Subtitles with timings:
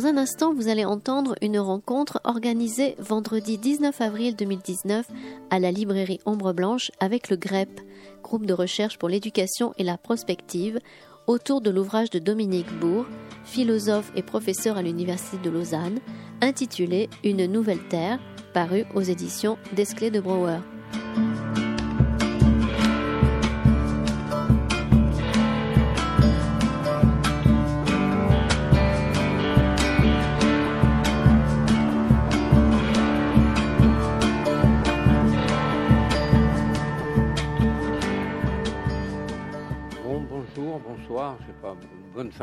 [0.00, 5.06] Dans un instant, vous allez entendre une rencontre organisée vendredi 19 avril 2019
[5.50, 7.82] à la librairie Ombre Blanche avec le GREP,
[8.22, 10.78] groupe de recherche pour l'éducation et la prospective,
[11.26, 13.04] autour de l'ouvrage de Dominique Bourg,
[13.44, 15.98] philosophe et professeur à l'Université de Lausanne,
[16.40, 18.18] intitulé Une nouvelle terre,
[18.54, 20.60] paru aux éditions d'Esclés de Brouwer.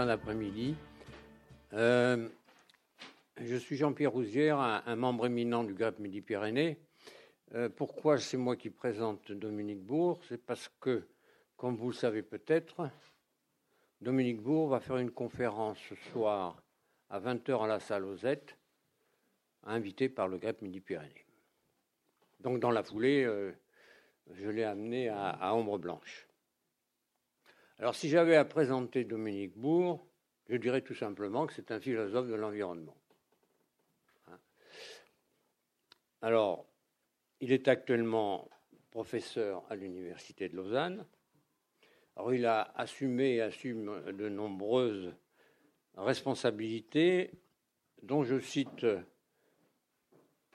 [0.08, 0.76] D'après-midi.
[1.74, 2.30] Euh,
[3.40, 6.78] je suis Jean-Pierre Rousière, un, membre éminent du GREP Midi-Pyrénées.
[7.54, 10.22] Euh, pourquoi c'est moi qui présente Dominique Bourg?
[10.28, 11.06] C'est parce que,
[11.58, 12.90] comme vous le savez peut-être,
[14.00, 16.64] Dominique Bourg va faire une conférence ce soir
[17.10, 18.58] à 20h à la salle Osette,
[19.64, 21.26] invité par le GREP Midi-Pyrénées.
[22.40, 23.52] Donc dans la foulée, euh,
[24.32, 26.27] je l'ai amené à Ombre Blanche.
[27.80, 30.08] Alors si j'avais à présenter Dominique Bourg,
[30.50, 32.98] je dirais tout simplement que c'est un philosophe de l'environnement.
[34.28, 34.40] Hein.
[36.24, 36.66] Alors,
[37.40, 38.50] il est actuellement
[38.90, 41.06] professeur à l'Université de Lausanne.
[42.16, 45.14] Alors, il a assumé et assume de nombreuses
[45.96, 47.30] responsabilités,
[48.02, 48.88] dont je cite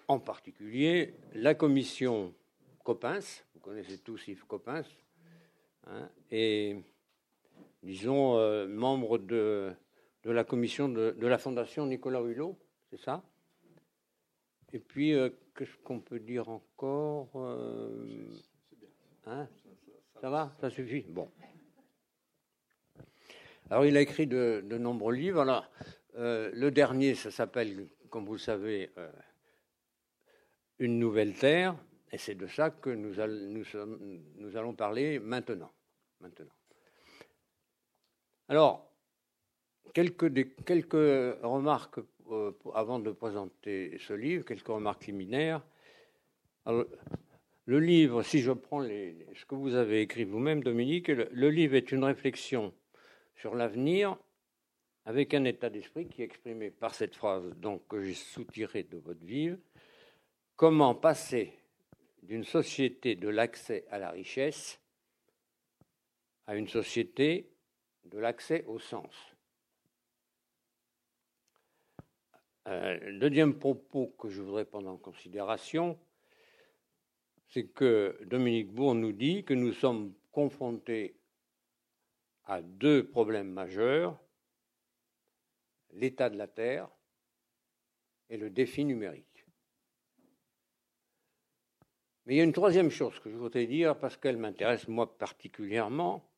[0.08, 2.34] en particulier la commission
[2.82, 4.82] Coppens, vous connaissez tous Yves Coppens,
[5.86, 6.82] hein, et
[7.82, 9.74] disons, euh, membre de,
[10.24, 12.58] la commission de, la Fondation Nicolas Hulot,
[12.90, 13.22] c'est ça?
[14.72, 18.26] Et puis, euh, qu'est-ce qu'on peut dire encore euh,
[19.26, 19.48] hein?
[20.20, 20.54] Ça va?
[20.60, 21.02] Ça suffit?
[21.02, 21.30] Bon.
[23.70, 25.40] Alors, il a écrit de, nombreux livres.
[25.40, 25.68] Alors,
[26.14, 28.90] le dernier, ça s'appelle, comme vous le savez,
[30.78, 31.76] Une nouvelle terre.
[32.12, 33.64] Et c'est de ça que nous, nous,
[34.36, 35.72] nous allons parler maintenant.
[36.20, 36.52] maintenant.
[38.48, 38.90] Alors,
[39.94, 40.22] quelques,
[41.42, 45.62] remarques euh, avant de présenter ce livre, quelques remarques liminaires.
[46.66, 51.92] le livre, si je prends ce que vous avez écrit vous-même, Dominique, le, livre est
[51.92, 52.74] une réflexion
[53.36, 54.16] sur l'avenir
[55.04, 58.98] avec un état d'esprit qui est exprimé par cette phrase donc, que j'ai soutirée de
[58.98, 59.58] votre livre.
[60.56, 61.52] Comment passer
[62.22, 64.78] d'une société de l'accès à la richesse
[66.46, 67.51] à une société
[68.04, 69.14] de l'accès au sens.
[72.66, 75.98] Le deuxième propos que je voudrais prendre en considération,
[77.48, 81.18] c'est que Dominique Bourg nous dit que nous sommes confrontés
[82.44, 84.18] à deux problèmes majeurs,
[85.90, 86.88] l'état de la Terre
[88.30, 89.44] et le défi numérique.
[92.24, 95.18] Mais il y a une troisième chose que je voudrais dire parce qu'elle m'intéresse moi
[95.18, 96.31] particulièrement,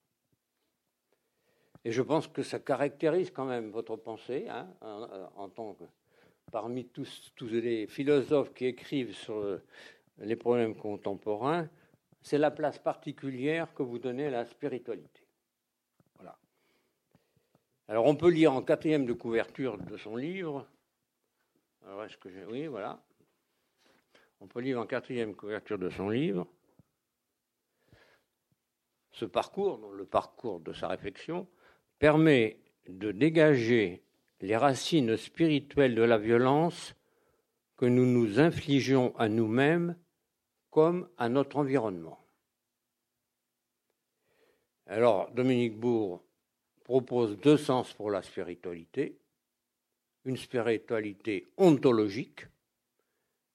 [1.85, 5.85] et je pense que ça caractérise quand même votre pensée, hein, en, tant que
[6.51, 9.61] parmi tous, tous les philosophes qui écrivent sur
[10.19, 11.69] les problèmes contemporains,
[12.23, 15.27] c'est la place particulière que vous donnez à la spiritualité.
[16.17, 16.39] Voilà.
[17.89, 20.67] Alors on peut lire en quatrième de couverture de son livre.
[21.85, 22.45] Alors est-ce que j'ai...
[22.47, 23.03] Oui, voilà.
[24.41, 26.47] On peut lire en quatrième couverture de son livre
[29.15, 31.47] ce parcours, le parcours de sa réflexion,
[31.99, 34.03] permet de dégager
[34.41, 36.95] les racines spirituelles de la violence
[37.77, 39.97] que nous nous infligeons à nous-mêmes
[40.71, 42.19] comme à notre environnement.
[44.87, 46.23] Alors, Dominique Bourg
[46.85, 49.17] propose deux sens pour la spiritualité,
[50.25, 52.47] une spiritualité ontologique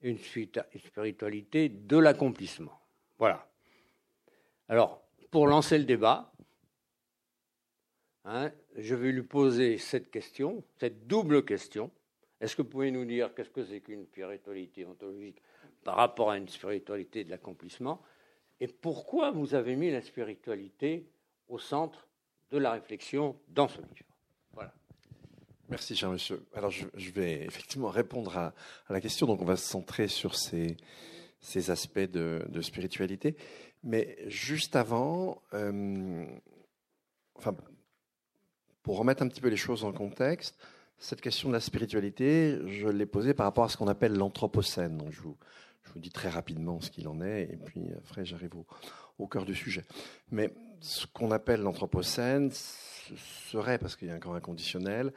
[0.02, 2.80] et une spiritualité de l'accomplissement.
[3.19, 3.48] Voilà.
[4.68, 6.31] Alors, pour lancer le débat,
[8.31, 11.90] Hein, je vais lui poser cette question, cette double question.
[12.40, 15.42] Est-ce que vous pouvez nous dire qu'est-ce que c'est qu'une spiritualité ontologique
[15.84, 18.04] par rapport à une spiritualité de l'accomplissement
[18.60, 21.10] Et pourquoi vous avez mis la spiritualité
[21.48, 22.08] au centre
[22.52, 24.06] de la réflexion dans ce livre?
[24.54, 24.76] Voilà.
[25.68, 26.46] Merci, cher monsieur.
[26.54, 28.54] Alors, je, vais effectivement répondre à,
[28.92, 29.26] la question.
[29.26, 30.78] Donc, on va se centrer sur ces,
[31.72, 33.36] aspects de, spiritualité.
[33.81, 36.28] Mais juste avant, euh,
[37.34, 37.56] enfin,
[38.90, 40.58] pour remettre un petit peu les choses en contexte,
[40.98, 45.00] cette question de la spiritualité, je l'ai posée par rapport à ce qu'on appelle l'anthropocène.
[45.12, 45.38] je vous,
[45.84, 48.66] Je vous dis très rapidement ce qu'il en est, et puis après j'arrive au,
[49.20, 49.86] au cœur du sujet.
[50.32, 55.14] Mais ce qu'on appelle l'Anthropocène serait, parce qu'il y a encore un conditionnel,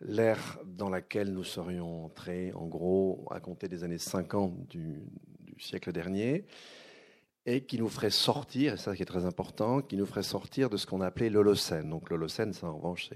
[0.00, 5.02] l'ère dans laquelle nous serions entrés, en gros, à compter des années 50 du,
[5.40, 6.46] du siècle dernier,
[7.46, 10.70] et qui nous ferait sortir, et ça qui est très important, qui nous ferait sortir
[10.70, 11.88] de ce qu'on appelait l'Holocène.
[11.88, 13.10] Donc l'Holocène, ça en revanche,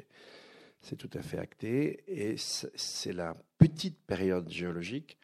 [0.81, 5.19] c'est, tout à fait acté, et c'est la petite période géologique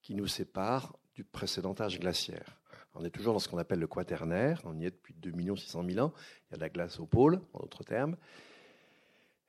[0.00, 2.58] qui nous sépare du précédent âge glaciaire.
[2.94, 5.84] On est toujours dans ce qu'on appelle le quaternaire, on y est depuis 2 600
[5.88, 6.12] 000 ans,
[6.48, 8.16] il y a de la glace au pôle, en d'autres termes.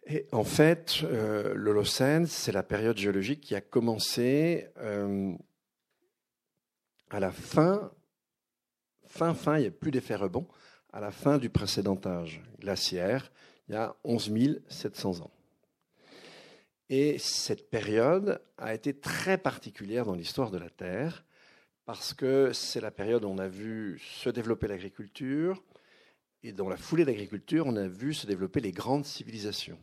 [0.06, 5.34] Et en fait, euh, l'Holocène, c'est la période géologique qui a commencé euh,
[7.10, 7.92] à la fin,
[9.14, 10.48] fin, fin, il n'y a plus d'effet rebond,
[10.92, 13.32] à la fin du précédent âge glaciaire,
[13.68, 15.32] il y a 11 700 ans.
[16.90, 21.26] Et cette période a été très particulière dans l'histoire de la Terre
[21.86, 25.62] parce que c'est la période où on a vu se développer l'agriculture,
[26.42, 29.80] et dans la foulée de l'agriculture, on a vu se développer les grandes civilisations,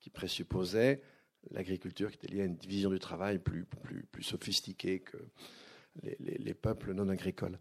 [0.00, 1.00] qui présupposaient
[1.50, 3.66] l'agriculture qui était liée à une division du travail plus,
[4.20, 5.18] sophistiquée que
[6.18, 7.58] les, peuples non agricoles.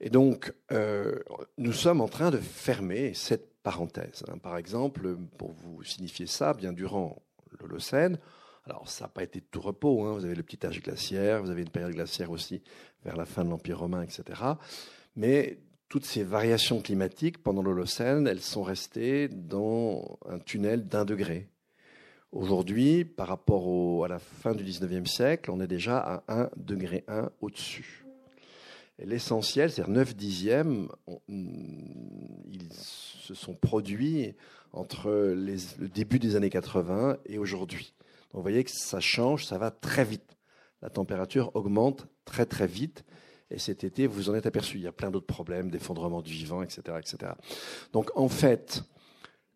[0.00, 1.18] Et donc, euh,
[1.58, 4.24] nous sommes en train de fermer cette parenthèse.
[4.28, 4.38] Hein.
[4.38, 7.22] Par exemple, pour vous signifier ça, bien durant
[7.58, 8.18] l'Holocène,
[8.66, 10.04] alors, ça n'a pas été tout repos.
[10.04, 10.14] Hein.
[10.14, 12.62] Vous avez le petit âge glaciaire, vous avez une période glaciaire aussi
[13.04, 14.42] vers la fin de l'Empire romain, etc.
[15.14, 15.58] Mais
[15.88, 21.48] toutes ces variations climatiques pendant l'Holocène, elles sont restées dans un tunnel d'un degré.
[22.32, 27.04] Aujourd'hui, par rapport à la fin du 19e siècle, on est déjà à 1 degré
[27.06, 28.05] 1 au-dessus.
[28.98, 30.88] L'essentiel, c'est-à-dire 9 dixièmes,
[31.28, 34.34] ils se sont produits
[34.72, 37.94] entre le début des années 80 et aujourd'hui
[38.36, 40.36] vous voyez que ça change, ça va très vite.
[40.82, 43.04] La température augmente très très vite.
[43.50, 44.76] Et cet été, vous en êtes aperçu.
[44.76, 47.32] Il y a plein d'autres problèmes, d'effondrement du vivant, etc., etc.
[47.92, 48.82] Donc en fait,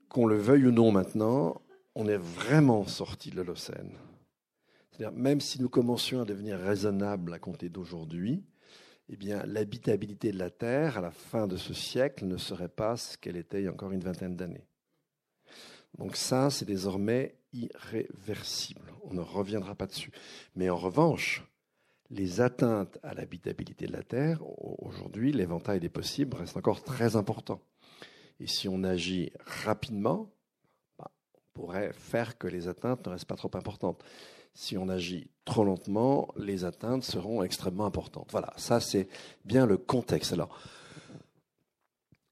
[0.08, 1.60] qu'on le veuille ou non maintenant,
[1.94, 3.92] on est vraiment sorti de l'Holocène.
[4.90, 8.44] C'est-à-dire, même si nous commencions à devenir raisonnables à compter d'aujourd'hui,
[9.12, 12.96] eh bien, l'habitabilité de la Terre à la fin de ce siècle ne serait pas
[12.96, 14.64] ce qu'elle était il y a encore une vingtaine d'années.
[15.98, 18.92] Donc ça, c'est désormais irréversible.
[19.02, 20.12] On ne reviendra pas dessus.
[20.54, 21.42] Mais en revanche,
[22.10, 24.42] les atteintes à l'habitabilité de la Terre,
[24.80, 27.60] aujourd'hui, l'éventail des possibles reste encore très important.
[28.38, 29.32] Et si on agit
[29.64, 30.30] rapidement,
[30.96, 34.04] bah, on pourrait faire que les atteintes ne restent pas trop importantes.
[34.54, 38.28] Si on agit trop lentement, les atteintes seront extrêmement importantes.
[38.30, 39.08] Voilà, ça c'est
[39.44, 40.32] bien le contexte.
[40.32, 40.58] Alors,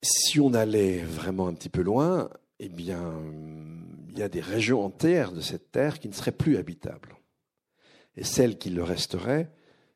[0.03, 2.31] si on allait vraiment un petit peu loin,
[2.61, 3.15] eh bien,
[4.11, 7.17] il y a des régions entières de cette terre qui ne seraient plus habitables.
[8.17, 9.51] Et celles qui le resteraient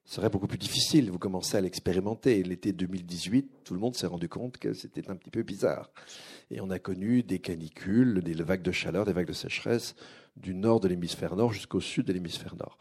[0.04, 1.10] seraient beaucoup plus difficiles.
[1.10, 2.42] Vous commencez à l'expérimenter.
[2.42, 5.90] L'été 2018, tout le monde s'est rendu compte que c'était un petit peu bizarre.
[6.50, 9.94] Et on a connu des canicules, des vagues de chaleur, des vagues de sécheresse
[10.36, 12.78] du nord de l'hémisphère nord jusqu'au sud de l'hémisphère nord.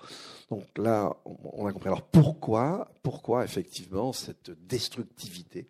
[0.50, 1.90] Donc là, on a compris.
[1.90, 5.70] Alors pourquoi, pourquoi effectivement cette destructivité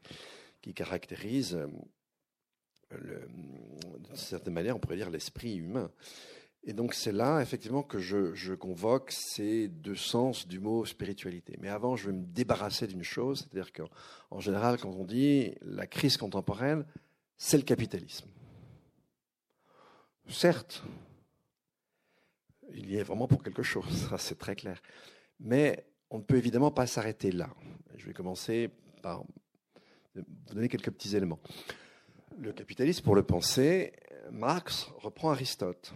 [0.61, 1.59] qui caractérise
[2.91, 5.91] d'une certaine manière, on pourrait dire l'esprit humain?
[6.63, 11.57] Et donc c'est là, effectivement, que je, convoque ces deux sens du mot spiritualité.
[11.59, 15.87] Mais avant, je vais me débarrasser d'une chose, c'est-à-dire qu'en général, quand on dit la
[15.87, 16.85] crise contemporaine,
[17.37, 18.27] c'est le capitalisme.
[20.27, 20.83] Certes,
[22.73, 24.81] il y est vraiment pour quelque chose, c'est très clair.
[25.39, 27.49] Mais on ne peut évidemment pas s'arrêter là.
[27.95, 28.69] Je vais commencer
[29.01, 29.23] par
[30.15, 30.23] vous
[30.53, 31.39] donner quelques petits éléments
[32.41, 33.93] le capitalisme, pour le penser,
[34.31, 35.93] Marx reprend Aristote.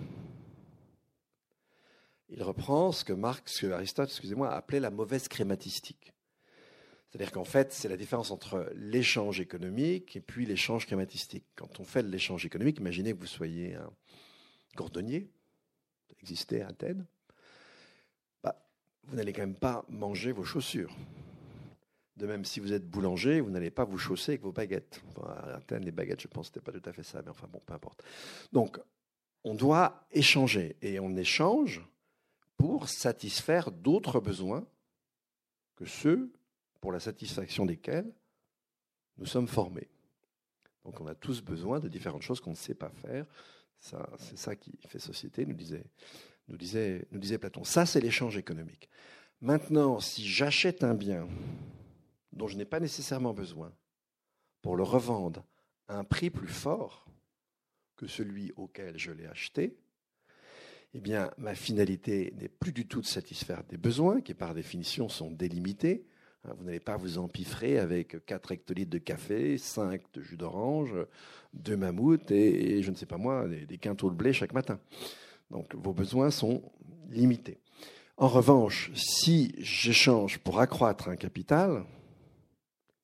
[2.30, 6.14] Il reprend ce que Marx, que Aristote, excusez-moi, appelait la mauvaise crématistique.
[7.10, 11.46] C'est-à-dire qu'en fait, c'est la différence entre l'échange économique et puis l'échange crématistique.
[11.56, 13.90] Quand on fait l'échange économique, imaginez que vous soyez un
[14.76, 15.30] cordonnier,
[16.26, 17.06] existez à Athènes,
[18.44, 18.56] bah,
[19.04, 20.96] vous n'allez quand même pas manger vos chaussures.
[22.18, 25.02] De même, si vous êtes boulanger, vous n'allez pas vous chausser avec vos baguettes.
[25.22, 27.62] à Athènes, les baguettes, je pense, n'était pas tout à fait ça, mais enfin bon,
[27.66, 28.04] peu importe.
[28.52, 28.80] Donc,
[29.44, 31.84] on doit échanger, et on échange
[32.58, 34.66] pour satisfaire d'autres besoins
[35.76, 36.32] que ceux
[36.80, 38.12] pour la satisfaction desquels
[39.18, 39.90] nous sommes formés.
[40.86, 43.26] Donc on a tous besoin de différentes choses qu'on ne sait pas faire.
[43.80, 45.86] C'est ça qui fait société, nous disait,
[46.48, 47.64] nous disait, nous disait Platon.
[47.64, 48.90] Ça, c'est l'échange économique.
[49.42, 51.28] Maintenant, si j'achète un bien
[52.34, 53.74] dont je n'ai pas nécessairement besoin
[54.62, 55.46] pour le revendre
[55.88, 57.06] à un prix plus fort
[57.96, 59.78] que celui auquel je l'ai acheté,
[60.94, 65.10] eh bien, ma finalité n'est plus du tout de satisfaire des besoins qui, par définition,
[65.10, 66.06] sont délimités.
[66.46, 70.94] Hein, vous n'allez pas vous empiffrer avec 4 hectolitres de café, 5 de jus d'orange,
[71.54, 74.80] 2 mammouths et, je ne sais pas moi, des, des quintaux de blé chaque matin.
[75.50, 76.62] Donc vos besoins sont
[77.10, 77.60] limités.
[78.18, 81.86] En revanche, si j'échange pour accroître un capital,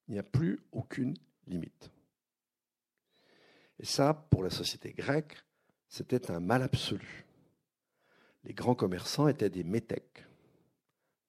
[0.08, 1.16] il n'y a plus aucune
[1.48, 1.92] limite.
[3.80, 5.38] Et ça, pour la société grecque,
[5.90, 7.26] c'était un mal absolu.
[8.44, 10.26] Les grands commerçants étaient des métèques,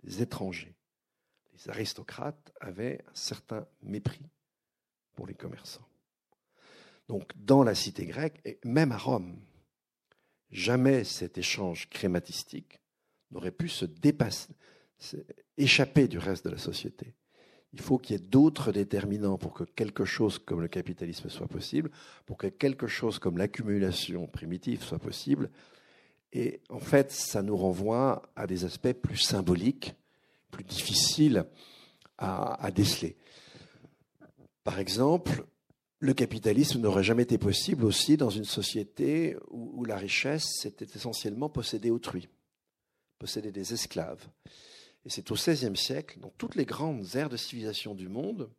[0.05, 0.75] des étrangers.
[1.53, 4.29] Les aristocrates avaient un certain mépris
[5.15, 5.87] pour les commerçants.
[7.09, 9.37] Donc, dans la cité grecque, et même à Rome,
[10.51, 12.81] jamais cet échange crématistique
[13.31, 14.55] n'aurait pu se dépasser,
[15.57, 17.15] échapper du reste de la société.
[17.75, 21.49] Il faut qu'il y ait d'autres déterminants pour que quelque chose comme le capitalisme soit
[21.49, 21.91] possible,
[22.27, 25.51] pour que quelque chose comme l'accumulation primitive soit possible.
[26.33, 29.95] Et en fait, ça nous renvoie à des aspects plus symboliques,
[30.53, 31.45] plus difficiles
[32.19, 33.17] à, déceler.
[34.63, 35.45] Par exemple,
[35.99, 41.49] le capitalisme n'aurait jamais été possible aussi dans une société où, la richesse c'était essentiellement
[41.49, 42.29] posséder autrui
[43.19, 44.27] posséder des esclaves.
[45.05, 48.51] Et c'est au XVIe siècle, dans toutes les grandes aires de civilisation du monde,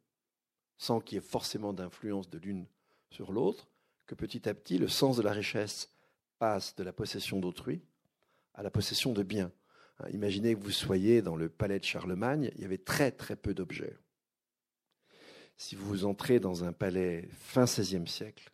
[0.78, 2.66] sans qu'il y ait forcément d'influence de l'une
[3.10, 3.68] sur l'autre,
[4.08, 5.90] que petit à petit le sens de la richesse
[6.40, 7.82] passe de la possession d'autrui
[8.54, 9.52] à la possession de biens.
[10.04, 13.36] Hein, imaginez que vous soyez dans le palais de Charlemagne, il y avait très très
[13.36, 13.96] peu d'objets.
[15.58, 18.52] Si vous entrez dans un palais fin XVIe siècle,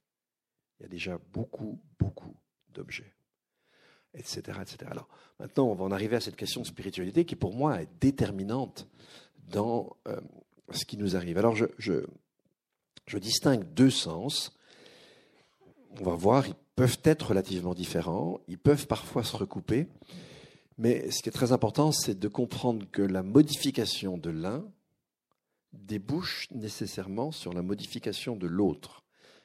[0.80, 2.36] il y a déjà beaucoup, beaucoup
[2.74, 3.14] d'objets
[4.14, 4.78] etc., etc.
[4.90, 5.08] Alors
[5.40, 8.88] maintenant, on va en arriver à cette question de spiritualité qui, pour moi, est déterminante
[9.50, 10.20] dans euh,
[10.72, 11.38] ce qui nous arrive.
[11.38, 14.56] Alors je, je, distingue deux sens.
[16.00, 19.88] On va voir, ils peuvent être relativement différents, ils peuvent parfois se recouper,
[20.80, 24.66] mais ce qui est très important, c'est de comprendre que la modification de l'un
[25.74, 29.04] débouche nécessairement sur la modification de l'autre.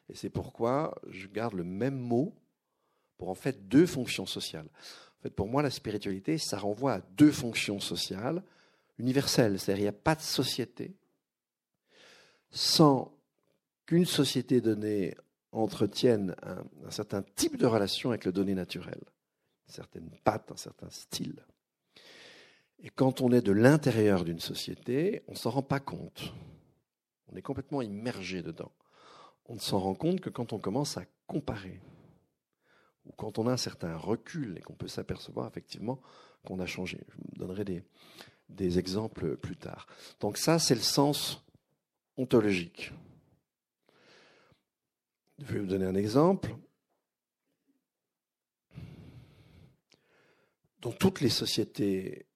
[0.09, 2.35] Et c'est pourquoi je garde le même mot
[3.19, 4.69] pour en fait deux fonctions sociales.
[5.19, 8.43] En fait, pour moi, la spiritualité, ça renvoie à deux fonctions sociales
[8.99, 9.59] universelles.
[9.59, 10.95] C'est-à-dire, il n'y a pas de société
[12.51, 13.13] sans
[13.87, 15.17] qu'une société donnée
[15.53, 19.01] entretienne un, certain type de relation avec le donné naturel,
[19.67, 21.45] une certaine patte, un certain style.
[22.81, 26.35] Et quand on est de l'intérieur d'une société, on ne s'en rend pas compte.
[27.29, 28.73] On est complètement immergé dedans.
[29.47, 31.81] On ne s'en rend compte que quand on commence à comparer
[33.07, 36.01] ou quand on a un certain recul et qu'on peut s'apercevoir effectivement
[36.45, 37.01] qu'on a changé.
[37.09, 37.65] Je vous donnerai
[38.49, 39.87] des exemples plus tard.
[40.21, 41.45] Donc ça, c'est le sens
[42.17, 42.93] ontologique.
[45.39, 46.55] Je vais vous donner un exemple.
[50.85, 52.27] Dans toutes les sociétés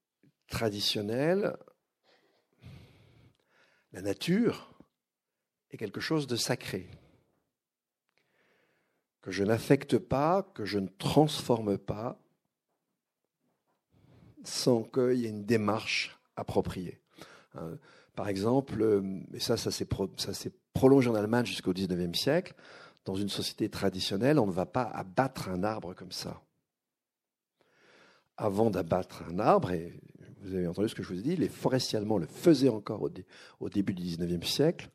[0.46, 1.54] traditionnelles,
[3.92, 4.72] la nature
[5.70, 6.90] est quelque chose de sacré
[9.20, 12.18] que je n'affecte pas, que je ne transforme pas,
[14.44, 17.02] sans qu'il y ait une démarche appropriée.
[17.52, 17.76] Hein,
[18.14, 19.88] par exemple, euh, et ça, ça s'est
[20.72, 22.54] prolongé en Allemagne jusqu'au XIXe siècle,
[23.04, 26.40] dans une société traditionnelle, on ne va pas abattre un arbre comme ça.
[28.40, 29.92] Avant d'abattre un arbre, et
[30.40, 33.10] vous avez entendu ce que je vous ai dit, les forestiers allemands le faisaient encore
[33.60, 34.90] au, début du XIXe siècle,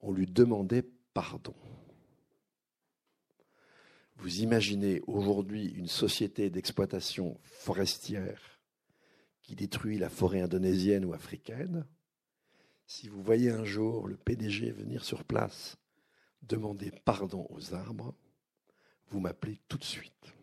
[0.00, 1.54] on lui demandait pardon.
[4.16, 8.60] Vous imaginez aujourd'hui une société d'exploitation forestière
[9.42, 11.86] qui détruit la forêt indonésienne ou africaine.
[12.86, 15.76] Si vous voyez un jour le PDG venir sur place
[16.42, 18.14] demander pardon aux arbres,
[19.08, 20.35] vous m'appelez tout de suite.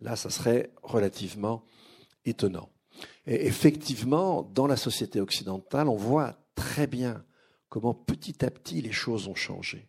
[0.00, 1.64] Là, ça serait relativement
[2.24, 2.70] étonnant.
[3.26, 7.24] Et effectivement, dans la société occidentale, on voit très bien
[7.68, 9.86] comment petit à petit les choses ont changé.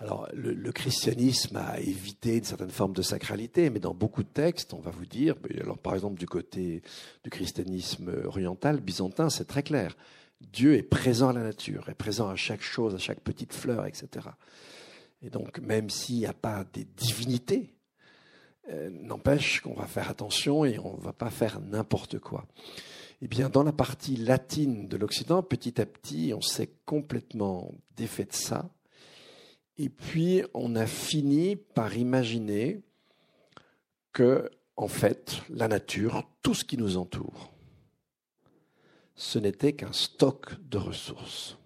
[0.00, 4.72] Alors, le, christianisme a évité une certaine forme de sacralité, mais dans beaucoup de textes,
[4.72, 6.80] on va vous dire, alors par exemple du côté
[7.22, 9.94] du christianisme oriental, byzantin, c'est très clair.
[10.40, 13.84] Dieu est présent à la nature, est présent à chaque chose, à chaque petite fleur,
[13.84, 14.26] etc.
[15.20, 17.74] Et donc, même s'il n'y a pas des divinités,
[18.90, 22.46] n'empêche qu'on va faire attention et on ne va pas faire n'importe quoi.
[23.22, 28.24] Eh bien, dans la partie latine de l'Occident, petit à petit, on s'est complètement défait
[28.24, 28.70] de ça
[29.82, 32.82] et puis, on a fini par imaginer
[34.12, 37.50] que, en fait, la nature, tout ce qui nous entoure,
[39.14, 41.56] ce n'était qu'un stock de ressources.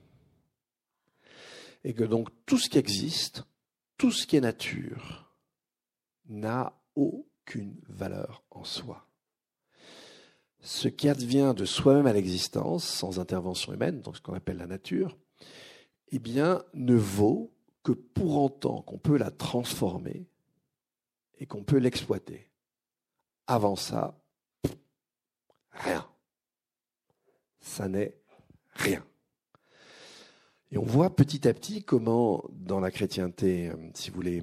[1.83, 3.43] Et que donc tout ce qui existe,
[3.99, 5.35] tout ce qui est nature,
[6.29, 9.07] n'a aucune valeur en soi.
[10.61, 14.67] ce qui advient de soi-même à l'existence, sans intervention humaine, donc ce qu'on appelle la
[14.67, 15.15] nature,
[16.09, 20.27] eh bien, ne vaut que pour autant qu'on peut la transformer
[21.39, 22.51] et qu'on peut l'exploiter.
[23.47, 24.19] Avant ça,
[25.71, 26.09] rien.
[27.61, 28.17] Ça n'est
[28.73, 29.05] rien.
[30.71, 34.43] Et on voit petit à petit comment, dans la chrétienté, euh, si vous voulez,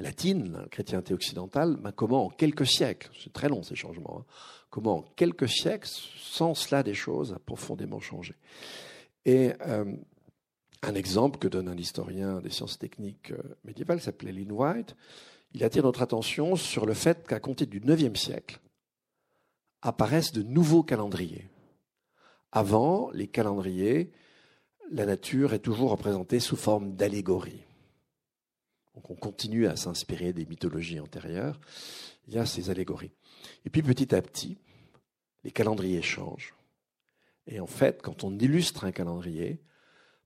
[0.00, 4.24] latine, la chrétienté occidentale, ben, comment en quelques siècles, c'est très long ces changements, hein,
[4.70, 8.34] comment en quelques siècles, sans cela, des choses a profondément changé.
[9.24, 9.84] Et euh,
[10.82, 14.96] un exemple que donne un historien des sciences techniques euh, médiévales, s'appelait Lynn White,
[15.52, 18.60] il attire notre attention sur le fait qu'à compter du IXe siècle
[19.82, 21.48] apparaissent de nouveaux calendriers.
[22.52, 24.12] Avant, les calendriers,
[24.90, 27.64] la nature est toujours représentée sous forme d'allégories.
[28.94, 31.60] Donc on continue à s'inspirer des mythologies antérieures.
[32.26, 33.12] Il y a ces allégories.
[33.64, 34.58] Et puis petit à petit,
[35.44, 36.54] les calendriers changent.
[37.46, 39.62] Et en fait, quand on illustre un calendrier,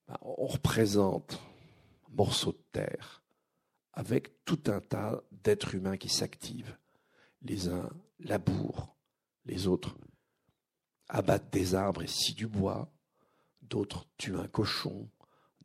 [0.09, 1.40] ben, on représente
[2.09, 3.23] un morceau de terre
[3.92, 6.76] avec tout un tas d'êtres humains qui s'activent.
[7.42, 8.97] Les uns labourent,
[9.44, 9.97] les autres
[11.09, 12.92] abattent des arbres et scie du bois,
[13.62, 15.09] d'autres tuent un cochon,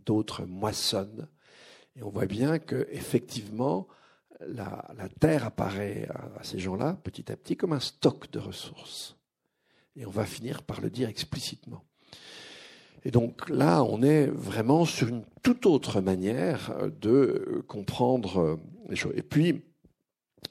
[0.05, 1.27] d'autres moissonnent.
[1.95, 3.87] Et on voit bien que effectivement,
[4.47, 9.17] la, terre apparaît à, ces gens-là petit à petit comme un stock de ressources.
[9.95, 11.83] Et on va finir par le dire explicitement.
[13.03, 19.13] Et donc là, on est vraiment sur une toute autre manière de comprendre les choses.
[19.15, 19.61] Et puis,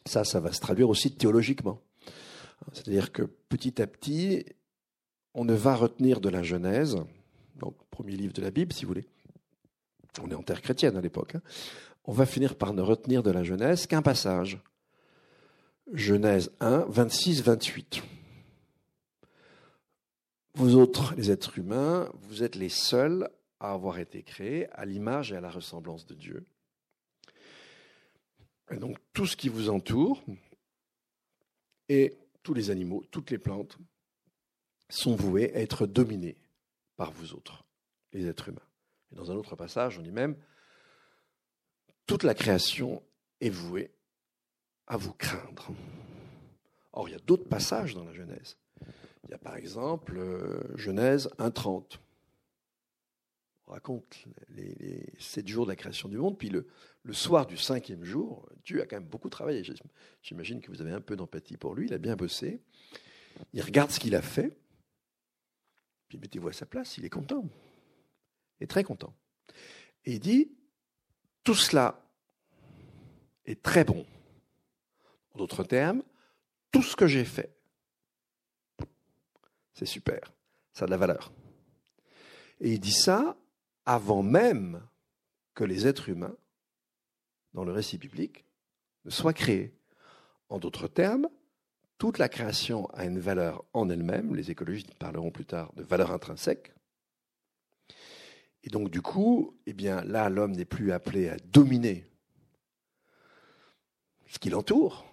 [0.07, 1.81] ça, ça va se traduire aussi théologiquement.
[2.73, 4.45] C'est-à-dire que petit à petit,
[5.35, 6.97] on ne va retenir de la Genèse,
[7.57, 9.07] donc premier livre de la Bible, si vous voulez,
[10.23, 11.43] on est en terre chrétienne à l'époque, hein.
[12.05, 14.59] on va finir par ne retenir de la Genèse qu'un passage.
[15.93, 18.03] Genèse 1, 26, 28.
[20.55, 25.33] Vous autres, les êtres humains, vous êtes les seuls à avoir été créés à l'image
[25.33, 26.47] et à la ressemblance de Dieu.
[28.71, 30.23] Et donc tout ce qui vous entoure,
[31.89, 33.79] et tous les animaux, toutes les plantes,
[34.91, 36.37] sont voués à être dominés
[36.97, 37.65] par vous autres,
[38.13, 38.68] les êtres humains.
[39.13, 40.37] Et dans un autre passage, on dit même,
[42.07, 43.03] toute la création
[43.41, 43.93] est vouée
[44.87, 45.71] à vous craindre.
[46.93, 48.57] Or, il y a d'autres passages dans la Genèse.
[49.25, 51.99] Il y a par exemple euh, Genèse 1.30.
[53.67, 56.67] On raconte les, sept jours de la création du monde, puis le,
[57.03, 59.63] le soir du cinquième jour, Dieu a quand même beaucoup travaillé.
[60.23, 62.63] J'imagine que vous avez un peu d'empathie pour lui, il a bien bossé.
[63.53, 64.57] Il regarde ce qu'il a fait,
[66.09, 67.47] puis mettez-vous à sa place, il est content
[68.61, 69.15] est très content.
[70.05, 70.51] Et il dit,
[71.45, 72.03] tout cela
[73.45, 74.05] est très bon.
[75.35, 76.03] En d'autres termes,
[76.71, 77.55] tout ce que j'ai fait,
[79.73, 80.33] c'est super,
[80.73, 81.33] ça a de la valeur.
[82.61, 83.37] Et il dit ça
[83.87, 84.83] avant même
[85.55, 86.37] que les êtres humains,
[87.55, 88.45] dans le récit biblique,
[89.05, 89.75] ne soient créés.
[90.49, 91.29] En d'autres termes,
[91.99, 96.13] toute la création a une valeur en elle-même, les écologistes parleront plus tard de valeur
[96.13, 96.73] intrinsèque,
[98.69, 102.05] et donc, du coup, eh bien, là, l'homme n'est plus appelé à dominer
[104.27, 105.07] ce qui l'entoure.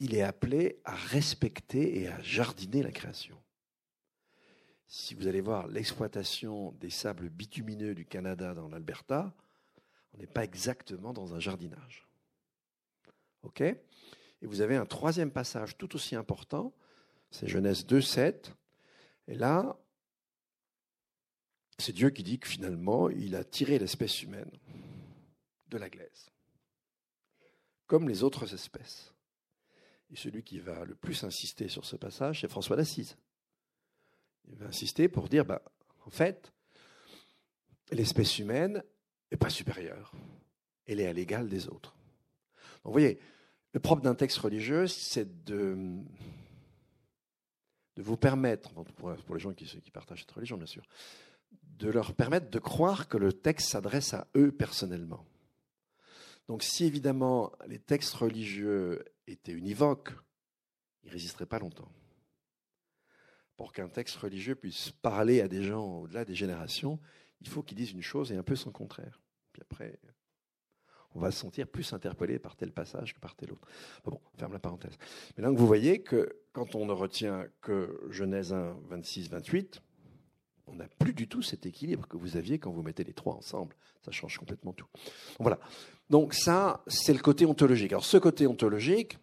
[0.00, 3.42] Il est appelé à respecter et à jardiner la création.
[4.86, 9.34] Si vous allez voir l'exploitation des sables bitumineux du Canada dans l'Alberta,
[10.12, 12.06] on n'est pas exactement dans un jardinage.
[13.44, 13.62] OK?
[13.62, 13.78] Et
[14.42, 16.74] vous avez un troisième passage tout aussi important,
[17.30, 18.54] c'est Genèse 2, 7.
[19.26, 19.74] Et là,
[21.78, 24.50] c'est Dieu qui dit que finalement, il a tiré l'espèce humaine
[25.68, 26.30] de la glaise,
[27.86, 29.12] comme les autres espèces.
[30.10, 33.16] Et celui qui va le plus insister sur ce passage, c'est François d'Assise.
[34.48, 35.62] Il va insister pour dire, bah,
[36.04, 36.52] en fait,
[37.90, 38.84] l'espèce humaine
[39.30, 40.12] n'est pas supérieure.
[40.86, 41.96] Elle est à l'égal des autres.
[42.84, 43.18] Donc, vous voyez,
[43.72, 46.02] le propre d'un texte religieux, c'est de,
[47.96, 48.70] vous permettre,
[49.24, 50.82] pour les gens qui partagent cette religion, bien sûr,
[51.82, 55.26] de leur permettre de croire que le texte s'adresse à eux personnellement.
[56.46, 60.12] Donc si évidemment les textes religieux étaient univoques,
[61.02, 61.90] ils ne résisteraient pas longtemps.
[63.56, 67.00] Pour qu'un texte religieux puisse parler à des gens au-delà des générations,
[67.40, 69.20] il faut qu'ils disent une chose et un peu son contraire.
[69.52, 69.98] Puis après,
[71.16, 73.66] on va se sentir plus interpellé par tel passage que par tel autre.
[74.04, 74.96] Bon, ferme la parenthèse.
[75.36, 79.82] Mais donc vous voyez que quand on ne retient que Genèse 1, 26, 28,
[80.66, 83.34] on n'a plus du tout cet équilibre que vous aviez quand vous mettez les trois
[83.34, 83.74] ensemble.
[84.04, 84.86] Ça change complètement tout.
[84.94, 85.58] Donc, voilà.
[86.10, 87.92] Donc ça, c'est le côté ontologique.
[87.92, 89.18] Alors ce côté ontologique,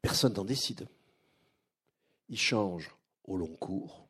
[0.00, 0.88] personne n'en décide.
[2.28, 2.90] il change
[3.24, 4.08] au long cours.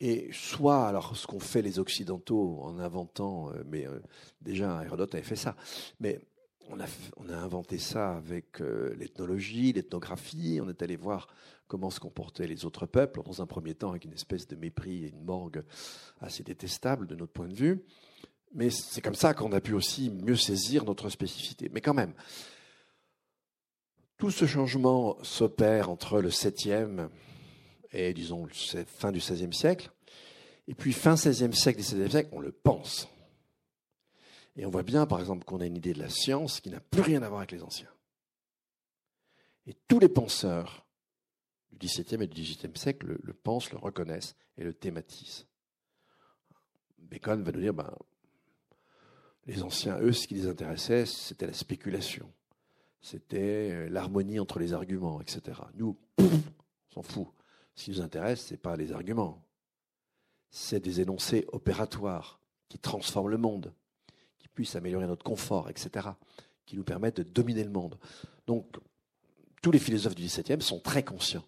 [0.00, 4.00] Et soit, alors ce qu'ont fait les Occidentaux en inventant, euh, mais euh,
[4.40, 5.54] déjà Hérodote avait fait ça,
[6.00, 6.20] mais
[6.70, 11.28] on a, inventé ça avec euh, l'ethnologie, l'ethnographie, on est allé voir
[11.66, 15.04] comment se comportaient les autres peuples, dans un premier temps avec une espèce de mépris
[15.04, 15.62] et une morgue
[16.20, 17.84] assez détestable de notre point de vue.
[18.54, 21.70] Mais c'est comme ça qu'on a pu aussi mieux saisir notre spécificité.
[21.72, 22.12] Mais quand même,
[24.18, 27.08] tout ce changement s'opère entre le 7e
[27.92, 28.46] et, disons,
[28.86, 29.90] fin du XVIe siècle.
[30.68, 33.08] Et puis, fin 16e siècle, XVIIe siècle, on le pense.
[34.56, 36.80] Et on voit bien, par exemple, qu'on a une idée de la science qui n'a
[36.80, 37.92] plus rien à voir avec les anciens.
[39.66, 40.84] Et tous les penseurs
[41.70, 45.46] du XVIIe et du XVIIIe siècle le, pensent, le reconnaissent et le thématisent.
[46.98, 47.94] Bacon va nous dire, ben,
[49.46, 52.30] les anciens, eux, ce qui les intéressait, c'était la spéculation.
[53.00, 55.60] C'était euh, l'harmonie entre les arguments, etc.
[55.74, 56.30] Nous, on
[56.94, 57.28] s'en fout.
[57.74, 59.44] Ce qui nous intéresse, ce n'est pas les arguments.
[60.50, 62.38] C'est des énoncés opératoires
[62.68, 63.74] qui transforment le monde,
[64.52, 66.08] qui puissent améliorer notre confort, etc.,
[66.66, 67.98] qui nous permettent de dominer le monde.
[68.46, 68.66] Donc,
[69.62, 71.44] tous les philosophes du XVIIe sont très conscients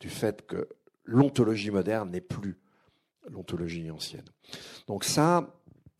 [0.00, 0.68] du fait que
[1.04, 2.58] l'ontologie moderne n'est plus
[3.30, 4.24] l'ontologie ancienne.
[4.86, 5.54] Donc ça,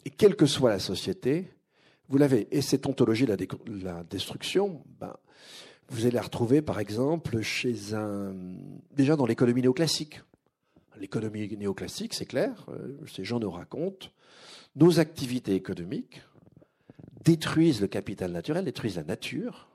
[0.04, 1.50] et quelle que soit la société,
[2.08, 2.48] vous l'avez.
[2.50, 3.36] Et cette ontologie de
[3.84, 5.14] la, destruction, ben,
[5.88, 8.34] vous allez la retrouver par exemple chez un.
[8.92, 10.22] déjà dans l'économie néoclassique.
[10.96, 14.08] L'économie néoclassique, c'est clair, euh, ces gens nous racontent,
[14.74, 16.22] nos activités économiques
[17.28, 19.68] détruisent le capital naturel, détruisent la nature,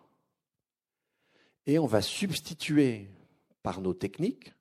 [1.68, 3.08] et on va substituer
[3.62, 4.54] par nos techniques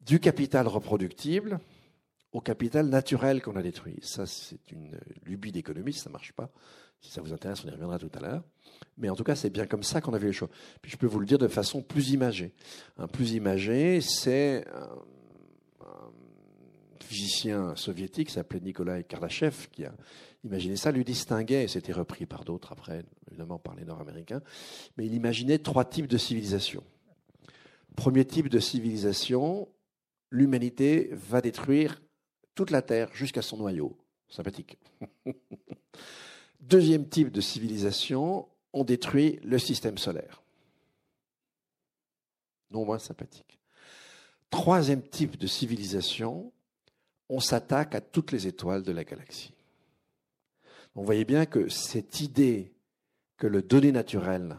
[0.00, 1.58] du capital reproductible
[2.30, 3.98] au capital naturel qu'on a détruit.
[4.02, 6.50] Ça, c'est une lubie d'économiste, ça ne marche pas.
[7.00, 8.44] Si ça vous intéresse, on y reviendra tout à l'heure.
[8.96, 10.48] Mais en tout cas, c'est bien comme ça qu'on a vu les choses.
[10.80, 12.54] Puis je peux vous le dire de façon plus imagée.
[12.98, 14.88] Un plus imagé, c'est un,
[17.00, 19.92] physicien soviétique qui s'appelait Nikolai Kardashev qui a
[20.44, 24.42] imaginé ça, lui distinguait, et c'était repris par d'autres après, évidemment par les Nord-Américains,
[24.96, 26.84] mais il imaginait trois types de civilisation.
[27.96, 29.68] Premier type de civilisation,
[30.30, 32.02] l'humanité va détruire
[32.54, 33.96] toute la Terre jusqu'à son noyau.
[34.28, 34.78] Sympathique.
[36.60, 40.42] Deuxième type de civilisation, on détruit le système solaire.
[42.70, 43.60] Non moins sympathique.
[44.50, 46.52] Troisième type de civilisation,
[47.28, 49.53] on s'attaque à toutes les étoiles de la galaxie.
[50.94, 52.72] On voyait bien que cette idée
[53.36, 54.56] que le donné naturel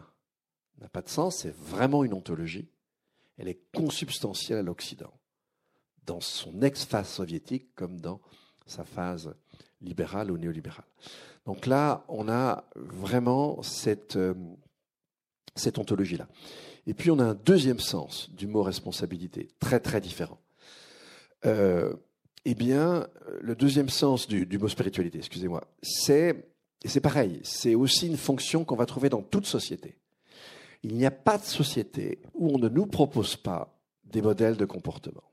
[0.80, 2.68] n'a pas de sens, c'est vraiment une ontologie.
[3.38, 5.12] Elle est consubstantielle à l'Occident
[6.04, 8.20] dans son ex-phase soviétique comme dans
[8.66, 9.34] sa phase
[9.80, 10.84] libérale ou néolibérale.
[11.44, 14.34] Donc là, on a vraiment cette, euh,
[15.76, 16.28] ontologie-là.
[16.86, 20.38] Et puis on a un deuxième sens du mot responsabilité, très très différent.
[21.44, 21.94] Euh,
[22.48, 23.06] eh bien,
[23.40, 26.48] le deuxième sens du, mot spiritualité, excusez-moi, c'est,
[26.84, 29.98] et c'est pareil, c'est aussi une fonction qu'on va trouver dans toute société.
[30.82, 34.64] Il n'y a pas de société où on ne nous propose pas des modèles de
[34.64, 35.24] comportement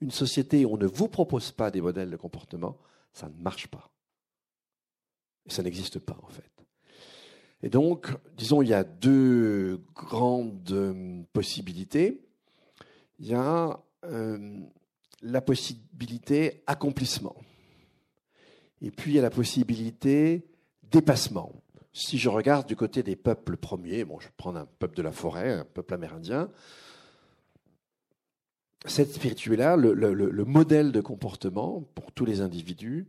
[0.00, 2.78] une société où on ne vous propose pas des modèles de comportement,
[3.12, 3.90] ça ne marche pas.
[5.46, 6.50] Ça n'existe pas, en fait.
[7.62, 12.22] Et donc, disons, il y a deux grandes euh, possibilités.
[13.18, 14.60] Il y a euh,
[15.22, 17.36] la possibilité accomplissement.
[18.82, 20.46] Et puis, il y a la possibilité
[20.90, 21.52] dépassement.
[21.92, 25.02] Si je regarde du côté des peuples premiers, bon, je vais prendre un peuple de
[25.02, 26.48] la forêt, un peuple amérindien,
[28.86, 33.06] cette spiritualité-là, le, modèle de comportement pour tous les individus,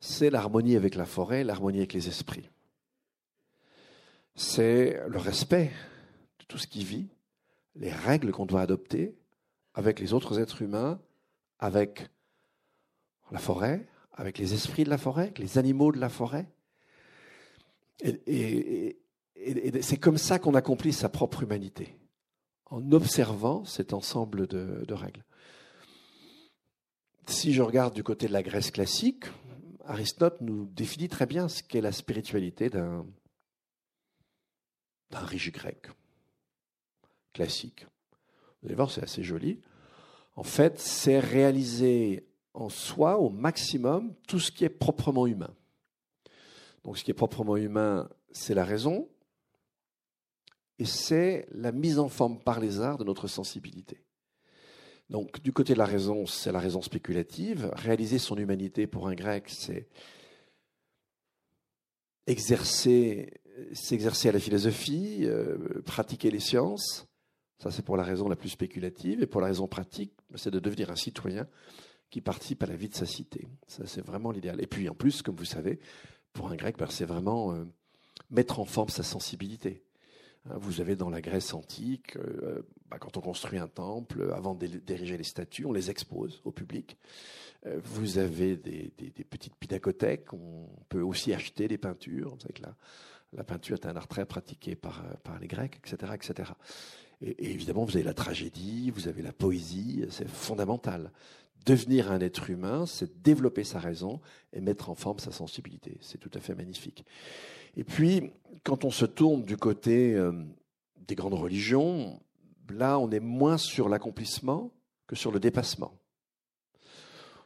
[0.00, 2.50] c'est l'harmonie avec la forêt, l'harmonie avec les esprits.
[4.34, 5.70] C'est le respect
[6.40, 7.08] de tout ce qui vit,
[7.76, 9.14] les règles qu'on doit adopter
[9.74, 11.00] avec les autres êtres humains,
[11.58, 12.08] avec
[13.30, 16.46] la forêt, avec les esprits de la forêt, avec les animaux de la forêt.
[18.02, 18.98] et
[19.82, 21.96] c'est comme ça qu'on accomplit sa propre humanité
[22.66, 25.24] en observant cet ensemble de, règles.
[27.26, 29.26] Si je regarde du côté de la Grèce classique,
[29.86, 33.06] Aristote nous définit très bien ce qu'est la spiritualité d'un
[35.12, 35.88] riche grec
[37.32, 37.86] classique.
[38.60, 39.60] Vous allez voir, c'est assez joli.
[40.36, 45.54] En fait, c'est réaliser en soi au maximum tout ce qui est proprement humain.
[46.84, 49.08] Donc ce qui est proprement humain, c'est la raison,
[50.78, 54.02] et c'est la mise en forme par les arts de notre sensibilité.
[55.10, 57.70] Donc, du côté de la raison, c'est la raison spéculative.
[57.74, 59.86] Réaliser son humanité pour un grec, c'est
[62.26, 63.34] exercer,
[63.72, 67.06] s'exercer à la philosophie, euh, pratiquer les sciences,
[67.58, 69.22] Ça, c'est pour la raison la plus spéculative.
[69.22, 71.46] Et pour la raison pratique, c'est de devenir un citoyen
[72.10, 73.48] qui participe à la vie de sa cité.
[73.66, 74.60] Ça, c'est vraiment l'idéal.
[74.62, 75.80] Et puis, en plus, comme vous savez,
[76.32, 77.64] pour un grec, ben, c'est vraiment euh,
[78.30, 79.82] mettre en forme sa sensibilité.
[80.46, 84.54] Hein, vous avez dans la Grèce antique, euh, bah, quand on construit un temple, avant
[84.54, 86.98] d'ériger les statues, on les expose au public.
[87.66, 88.92] Euh, vous avez des,
[89.30, 92.34] petites pinacothèques, on peut aussi acheter des peintures.
[92.34, 92.76] Vous savez que la,
[93.32, 96.12] la peinture est un art très pratiqué par, par les Grecs, etc.
[96.14, 96.52] etc.
[97.20, 101.10] Et, évidemment, vous avez la tragédie, vous avez la poésie, c'est fondamental.
[101.66, 104.20] Devenir un être humain, c'est développer sa raison
[104.52, 105.96] et mettre en forme sa sensibilité.
[106.00, 107.04] C'est tout à fait magnifique.
[107.76, 108.30] Et puis,
[108.62, 110.32] quand on se tourne du côté euh,
[111.06, 112.20] des grandes religions,
[112.68, 114.70] là, on est moins sur l'accomplissement
[115.06, 115.92] que sur le dépassement.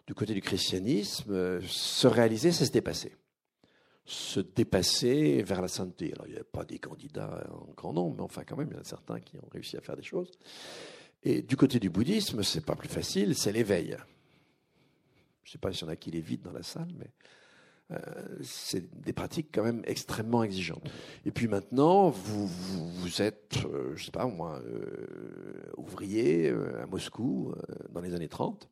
[0.07, 3.15] Du côté du christianisme, euh, se réaliser, c'est se dépasser.
[4.11, 6.15] Se dépasser vers la sainteté.
[6.15, 8.75] Alors, il n'y a pas des candidats en grand nombre, mais enfin, quand même, il
[8.75, 10.31] y en a certains qui ont réussi à faire des choses.
[11.23, 13.99] Et du côté du bouddhisme, c'est pas plus facile, c'est l'éveil.
[15.43, 17.11] Je ne sais pas s'il y en a qui l'évitent dans la salle, mais
[17.91, 17.99] euh,
[18.43, 20.89] c'est des pratiques quand même extrêmement exigeantes.
[21.25, 27.53] Et puis maintenant, vous, êtes, euh, je sais pas moi, euh, ouvrier à Moscou
[27.91, 28.71] dans les années 30.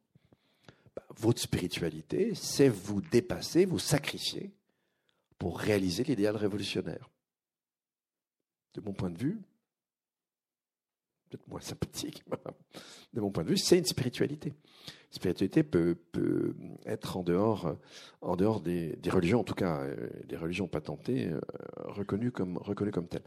[0.94, 4.53] Bah, votre spiritualité, c'est vous dépasser, vous sacrifier
[5.38, 7.11] pour réaliser l'idéal révolutionnaire.
[8.75, 9.40] De mon point de vue,
[11.29, 12.25] peut-être moins sympathique,
[13.12, 14.53] de mon point de vue, c'est une spiritualité
[15.16, 17.75] spiritualité peut, peut, être en dehors,
[18.20, 21.40] en dehors des, des, religions, en tout cas euh, des religions patentées, euh,
[21.85, 23.25] reconnues comme, reconnues comme telles.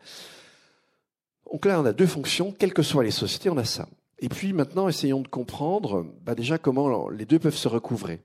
[1.52, 3.90] Donc là, on a deux fonctions, quelles que soient les sociétés, on a ça.
[4.20, 8.22] Et puis maintenant, essayons de comprendre bah déjà comment les deux peuvent se recouvrer.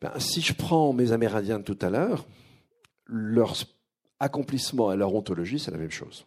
[0.00, 2.26] Ben, si je prends mes Amérindiens de tout à l'heure,
[3.06, 3.54] leur
[4.20, 6.26] accomplissement et leur ontologie, c'est la même chose.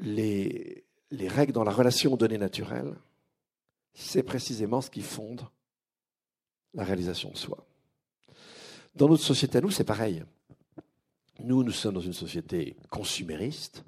[0.00, 2.94] Les, les règles dans la relation aux données naturelles,
[3.94, 5.42] c'est précisément ce qui fonde
[6.74, 7.66] la réalisation de soi.
[8.94, 10.24] Dans notre société à nous, c'est pareil.
[11.40, 13.84] Nous, nous sommes dans une société consumériste.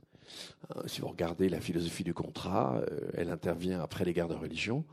[0.76, 4.34] Euh, si vous regardez la philosophie du contrat, euh, elle intervient après les guerres de
[4.34, 4.84] religion.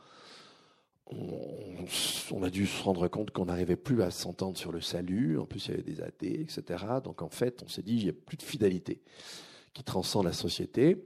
[1.12, 5.40] On, a dû se rendre compte qu'on n'arrivait plus à s'entendre sur le salut.
[5.40, 6.86] En plus, il y avait des athées, etc.
[7.04, 9.02] Donc, en fait, on s'est dit, il n'y a plus de fidélité
[9.74, 11.04] qui transcende la société.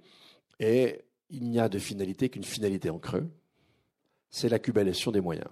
[0.60, 3.30] Et il n'y a de finalité qu'une finalité en creux,
[4.30, 5.50] c'est l'accumulation des moyens.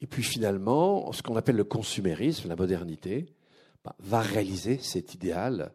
[0.00, 3.26] Et puis finalement, ce qu'on appelle le consumérisme, la modernité,
[3.84, 5.72] bah, va réaliser cet idéal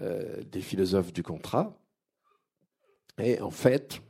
[0.00, 1.78] euh, des philosophes du contrat.
[3.18, 4.00] Et en fait,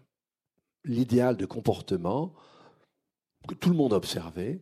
[0.85, 2.35] l'idéal de comportement
[3.47, 4.61] que tout le monde a observé,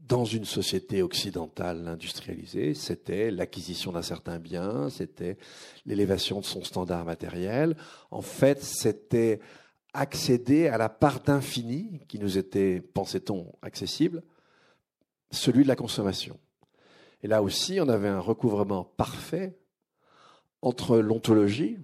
[0.00, 5.38] dans une société occidentale industrialisée, c'était l'acquisition d'un certain bien, c'était
[5.86, 7.76] l'élévation de son standard matériel.
[8.10, 9.40] En fait, c'était
[9.94, 14.22] accéder à la part d'infini qui nous était, pensait-on, accessible,
[15.30, 16.38] celui de la consommation.
[17.22, 19.56] Et là aussi, on avait un recouvrement parfait
[20.62, 21.78] entre l'ontologie,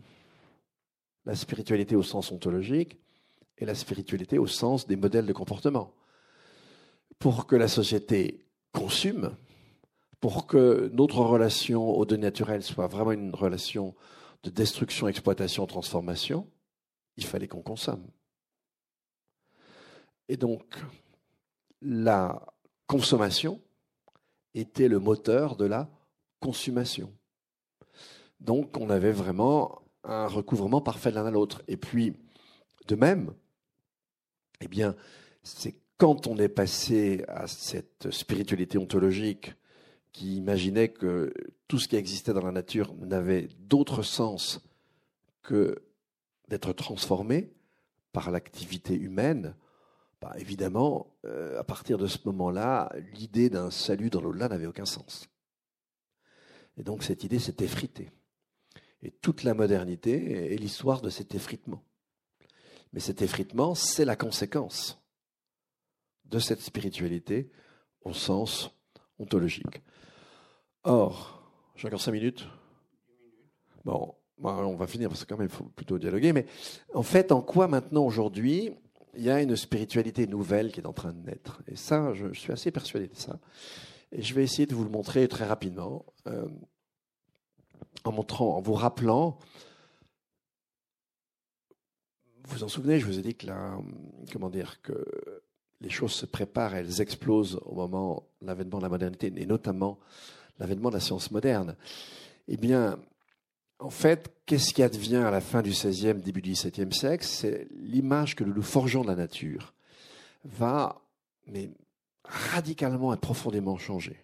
[1.24, 2.98] la spiritualité au sens ontologique,
[3.58, 5.94] et la spiritualité au sens des modèles de comportement
[7.18, 9.36] pour que la société consume,
[10.20, 13.94] pour que notre relation aux données naturelles soit vraiment une relation
[14.42, 16.48] de destruction, exploitation, transformation,
[17.16, 18.06] il fallait qu'on consomme.
[20.28, 20.62] Et donc,
[21.82, 22.46] la
[22.86, 23.60] consommation
[24.54, 25.88] était le moteur de la
[26.40, 27.12] consommation.
[28.40, 31.62] Donc, on avait vraiment un recouvrement parfait l'un à l'autre.
[31.66, 32.14] Et puis,
[32.86, 33.34] de même,
[34.60, 34.94] eh bien,
[35.42, 39.54] c'est quand on est passé à cette spiritualité ontologique
[40.12, 41.32] qui imaginait que
[41.66, 44.60] tout ce qui existait dans la nature n'avait d'autre sens
[45.42, 45.82] que
[46.48, 47.52] d'être transformé
[48.12, 49.54] par l'activité humaine,
[50.20, 54.86] bah évidemment, euh, à partir de ce moment-là, l'idée d'un salut dans l'au-delà n'avait aucun
[54.86, 55.28] sens.
[56.76, 58.10] Et donc cette idée s'est effritée.
[59.02, 61.82] Et toute la modernité est l'histoire de cet effritement.
[62.92, 65.02] Mais cet effritement, c'est la conséquence
[66.24, 67.50] de cette spiritualité
[68.02, 68.70] au sens
[69.18, 69.82] ontologique.
[70.84, 71.42] Or,
[71.76, 72.46] j'ai encore cinq minutes.
[73.84, 76.32] Bon, on va finir parce que il faut plutôt dialoguer.
[76.32, 76.46] Mais
[76.94, 78.72] en fait, en quoi maintenant aujourd'hui
[79.14, 81.62] il y a une spiritualité nouvelle qui est en train de naître?
[81.66, 83.38] Et ça, je, suis assez persuadé de ça.
[84.12, 86.46] Et je vais essayer de vous le montrer très rapidement euh,
[88.04, 89.38] en vous rappelant.
[92.48, 93.78] Vous vous en souvenez, je vous ai dit que la,
[94.32, 95.04] comment dire que
[95.82, 99.98] les choses se préparent, elles explosent au moment de l'avènement de la modernité, et notamment
[100.58, 101.76] l'avènement de la science moderne.
[102.48, 102.98] Eh bien,
[103.78, 107.22] en fait, qu'est-ce qui advient à la fin du XVIe, début du XVIIe siècle?
[107.22, 109.74] C'est l'image que nous nous forgeons de la nature
[110.44, 111.02] va
[111.48, 111.70] mais,
[112.24, 114.16] radicalement et profondément changer.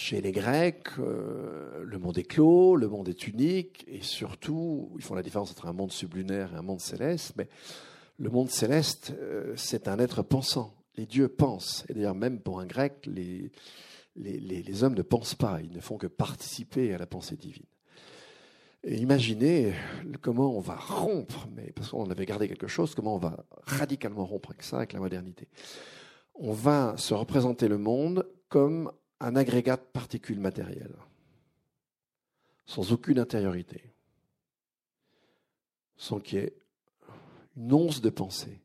[0.00, 5.04] Chez les Grecs, euh, le monde est clos, le monde est unique, et surtout, ils
[5.04, 7.48] font la différence entre un monde sublunaire et un monde céleste, mais
[8.16, 10.74] le monde céleste, euh, c'est un être pensant.
[10.96, 11.84] Les dieux pensent.
[11.90, 13.52] Et d'ailleurs, même pour un grec, les,
[14.16, 17.66] les, hommes ne pensent pas, ils ne font que participer à la pensée divine.
[18.82, 19.74] Et imaginez
[20.22, 24.24] comment on va rompre, mais parce qu'on avait gardé quelque chose, comment on va radicalement
[24.24, 25.46] rompre avec ça, avec la modernité.
[26.36, 30.96] On va se représenter le monde comme un agrégat de particules matérielles,
[32.64, 33.94] sans aucune intériorité,
[35.96, 36.56] sans qu'il y ait
[37.56, 38.62] une once de pensée,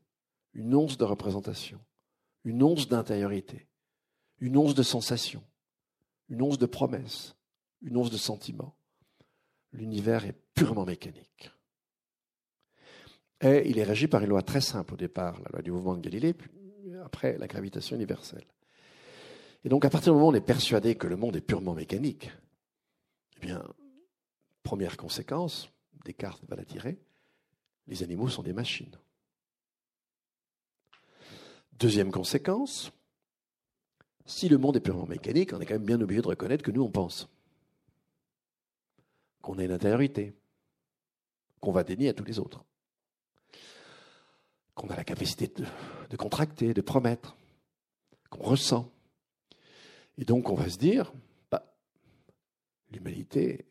[0.54, 1.78] une once de représentation,
[2.44, 3.66] une once d'intériorité,
[4.40, 5.44] une once de sensation,
[6.28, 7.36] une once de promesse,
[7.82, 8.74] une once de sentiment.
[9.72, 11.50] L'univers est purement mécanique.
[13.42, 15.94] Et il est régi par une loi très simple au départ, la loi du mouvement
[15.94, 16.50] de Galilée, puis
[17.04, 18.46] après la gravitation universelle.
[19.66, 21.74] Et donc à partir du moment où on est persuadé que le monde est purement
[21.74, 22.30] mécanique,
[23.36, 23.64] eh bien,
[24.62, 25.68] première conséquence,
[26.04, 27.00] Descartes va la tirer,
[27.88, 28.96] les animaux sont des machines.
[31.72, 32.92] Deuxième conséquence,
[34.24, 36.70] si le monde est purement mécanique, on est quand même bien obligé de reconnaître que
[36.70, 37.28] nous, on pense.
[39.42, 40.32] Qu'on a une intériorité.
[41.58, 42.64] Qu'on va dénier à tous les autres.
[44.76, 45.64] Qu'on a la capacité de,
[46.08, 47.36] de contracter, de promettre.
[48.30, 48.92] Qu'on ressent.
[50.18, 51.12] Et donc, on va se dire,
[51.50, 51.76] bah,
[52.90, 53.66] l'humanité,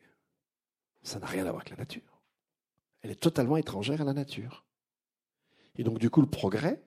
[1.02, 2.20] ça n'a rien à voir avec la nature.
[3.02, 4.64] Elle est totalement étrangère à la nature.
[5.76, 6.82] Et donc, du coup, le progrès,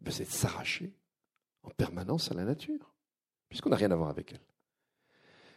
[0.00, 0.92] ben, c'est de s'arracher
[1.62, 2.92] en permanence à la nature,
[3.48, 4.40] puisqu'on n'a rien à voir avec elle.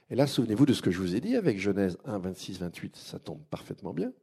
[0.09, 2.95] Et là, souvenez-vous de ce que je vous ai dit avec Genèse 1, 26, 28,
[2.95, 4.13] ça tombe parfaitement bien.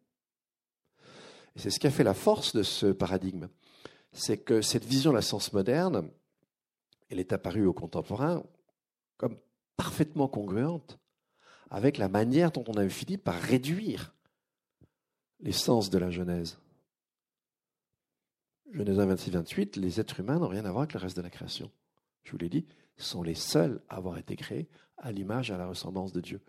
[1.57, 3.49] Et c'est ce qui a fait la force de ce paradigme.
[4.13, 6.11] C'est que cette vision de la science moderne,
[7.11, 8.43] elle est apparue aux contemporains
[9.77, 10.99] parfaitement congruente
[11.71, 14.15] avec la manière dont on avait fini par réduire
[15.41, 16.59] l'essence de la Genèse.
[18.73, 21.23] Genèse 1, 26, 28, les êtres humains n'ont rien à voir avec le reste de
[21.23, 21.71] la création.
[22.25, 25.59] Je vous l'ai dit, sont les seuls à avoir été créés à l'image et à
[25.59, 26.41] la ressemblance de Dieu.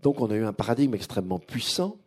[0.00, 1.98] Donc on a eu un paradigme extrêmement puissant,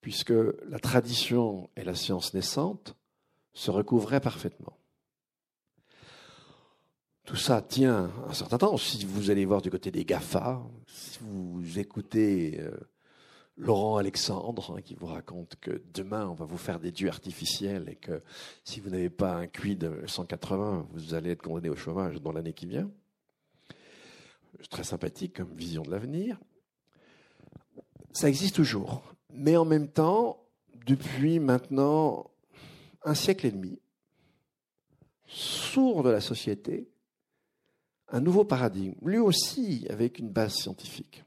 [0.00, 0.32] puisque
[0.68, 2.96] la tradition et la science naissante
[3.52, 4.79] se recouvraient parfaitement.
[7.24, 8.76] Tout ça tient un certain temps.
[8.76, 12.72] Si vous allez voir du côté des GAFA, si vous écoutez euh,
[13.56, 17.88] Laurent Alexandre hein, qui vous raconte que demain on va vous faire des dieux artificiels
[17.88, 18.22] et que
[18.64, 22.32] si vous n'avez pas un QI de 180, vous allez être condamné au chômage dans
[22.32, 22.90] l'année qui vient.
[24.70, 26.38] Très sympathique comme vision de l'avenir.
[28.12, 29.02] Ça existe toujours.
[29.32, 30.42] Mais en même temps,
[30.86, 32.30] depuis maintenant
[33.04, 33.78] un siècle et demi,
[35.26, 36.88] sourd de la société,
[38.10, 41.24] un nouveau paradigme, lui aussi avec une base scientifique.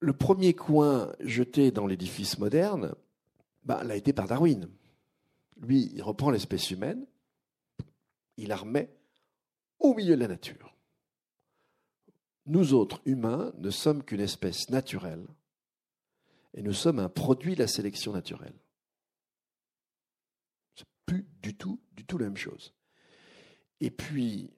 [0.00, 2.94] Le premier coin jeté dans l'édifice moderne
[3.64, 4.68] bah, l'a été par Darwin.
[5.56, 7.06] Lui, il reprend l'espèce humaine,
[8.36, 8.94] il la remet
[9.78, 10.76] au milieu de la nature.
[12.46, 15.26] Nous autres, humains, ne sommes qu'une espèce naturelle
[16.54, 18.54] et nous sommes un produit de la sélection naturelle.
[20.74, 22.75] C'est plus du tout, du tout la même chose.
[23.80, 24.50] Et puis,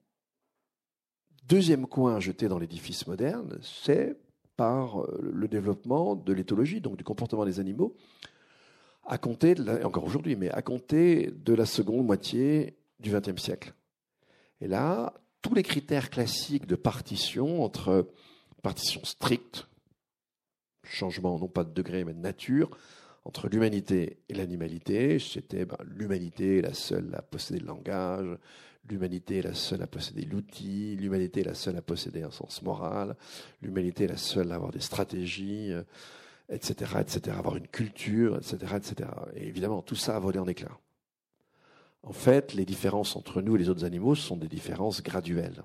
[1.47, 4.17] deuxième coin jeté dans l'édifice moderne, c'est
[4.55, 7.95] par euh, le développement de l'éthologie, donc du comportement des animaux,
[9.05, 13.73] à compter, encore aujourd'hui, mais à compter de la seconde moitié du XXe siècle.
[14.61, 18.11] Et là, tous les critères classiques de partition entre
[18.61, 19.67] partition stricte,
[20.83, 22.69] changement non pas de degré mais de nature,
[23.25, 28.37] entre l'humanité et l'animalité, c'était ben, l'humanité la seule à posséder le langage,
[28.89, 32.63] L'humanité est la seule à posséder l'outil, l'humanité est la seule à posséder un sens
[32.63, 33.15] moral,
[33.61, 35.71] l'humanité est la seule à avoir des stratégies,
[36.49, 39.09] etc., euh, etc., avoir une culture, etc., etc.
[39.35, 40.79] Et évidemment, tout ça a volé en éclats.
[42.01, 45.63] En fait, les différences entre nous et les autres animaux sont des différences graduelles.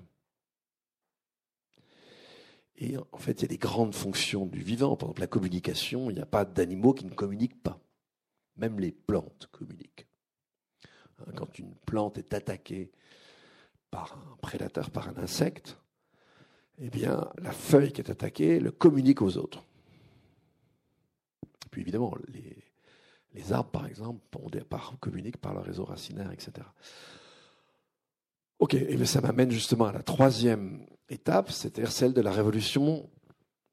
[2.77, 4.97] Et en fait, il y a des grandes fonctions du vivant.
[4.97, 7.79] Par exemple, la communication, il n'y a pas d'animaux qui ne communiquent pas.
[8.57, 10.07] Même les plantes communiquent.
[11.19, 12.91] Hein, quand une plante est attaquée
[13.95, 15.77] par un prédateur, par un insecte,
[16.79, 19.63] eh bien, la feuille qui est attaquée le communique aux autres.
[21.71, 22.13] Puis évidemment,
[23.33, 24.19] les, arbres, par exemple,
[24.99, 26.67] communiquent par leur réseau racinaire, etc.
[28.59, 33.09] Ok, et ça m'amène justement à la troisième étape, c'est-à-dire celle de la révolution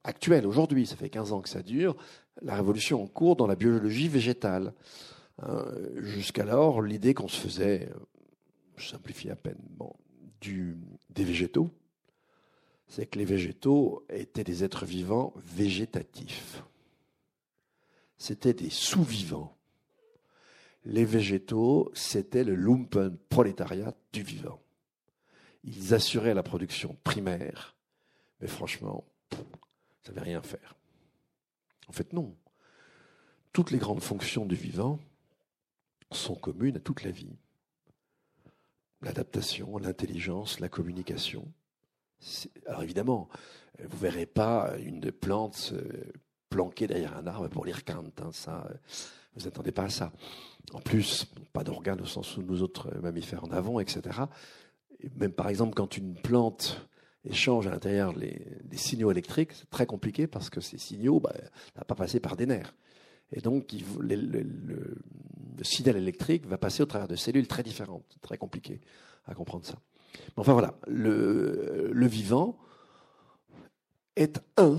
[0.05, 1.97] actuelle, aujourd'hui, ça fait 15 ans que ça dure,
[2.43, 4.73] la révolution en cours dans la biologie végétale.
[5.43, 5.65] Hein,
[5.97, 7.89] jusqu'alors, l'idée qu'on se faisait,
[8.77, 9.93] je simplifie à peine, bon,
[11.11, 11.71] des végétaux,
[12.89, 16.63] c'est que les végétaux étaient des êtres vivants végétatifs.
[18.19, 19.57] C'était des sous-vivants.
[20.85, 24.61] Les végétaux, c'était le lumpen prolétariat du vivant.
[25.65, 27.75] Ils assuraient la production primaire,
[28.41, 30.77] mais franchement, ça ne savait rien faire.
[31.89, 32.35] En fait, non.
[33.53, 34.99] Toutes les grandes fonctions du vivant
[36.11, 37.37] sont communes à toute la vie.
[39.03, 41.47] L'adaptation, l'intelligence, la communication.
[42.67, 43.29] Alors évidemment,
[43.83, 45.75] vous verrez pas une plante
[46.49, 48.05] planquée derrière un arbre pour lire Kant.
[48.21, 48.69] Hein, ça,
[49.35, 50.13] vous n'attendez pas à ça.
[50.73, 54.21] En plus, pas d'organes au sens où nous autres mammifères en avons, etc.
[55.17, 56.89] même par exemple, quand une plante
[57.25, 61.33] échange à l'intérieur les, signaux électriques, c'est très compliqué parce que ces signaux bah,
[61.77, 62.75] n'ont pas passé par des nerfs.
[63.33, 64.47] Et donc, le,
[65.63, 68.19] signal électrique va passer au travers de cellules très différentes.
[68.21, 68.81] Très compliqué
[69.27, 69.79] à comprendre ça.
[70.37, 72.59] enfin voilà, le, vivant
[74.17, 74.79] est un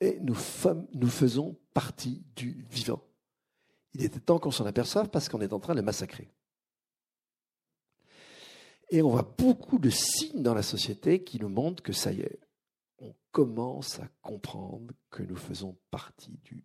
[0.00, 0.36] et nous,
[0.92, 3.02] nous faisons partie du vivant.
[3.94, 6.28] Il était temps qu'on s'en aperçoive parce qu'on est en train de le massacrer.
[8.90, 12.20] Et on voit beaucoup de signes dans la société qui nous montrent que ça y
[12.20, 12.38] est,
[12.98, 16.64] on commence à comprendre que nous faisons partie du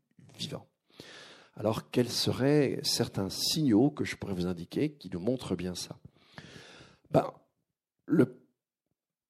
[1.55, 5.97] Alors, quels seraient certains signaux que je pourrais vous indiquer qui nous montrent bien ça?
[7.11, 7.31] Ben,
[8.05, 8.41] Le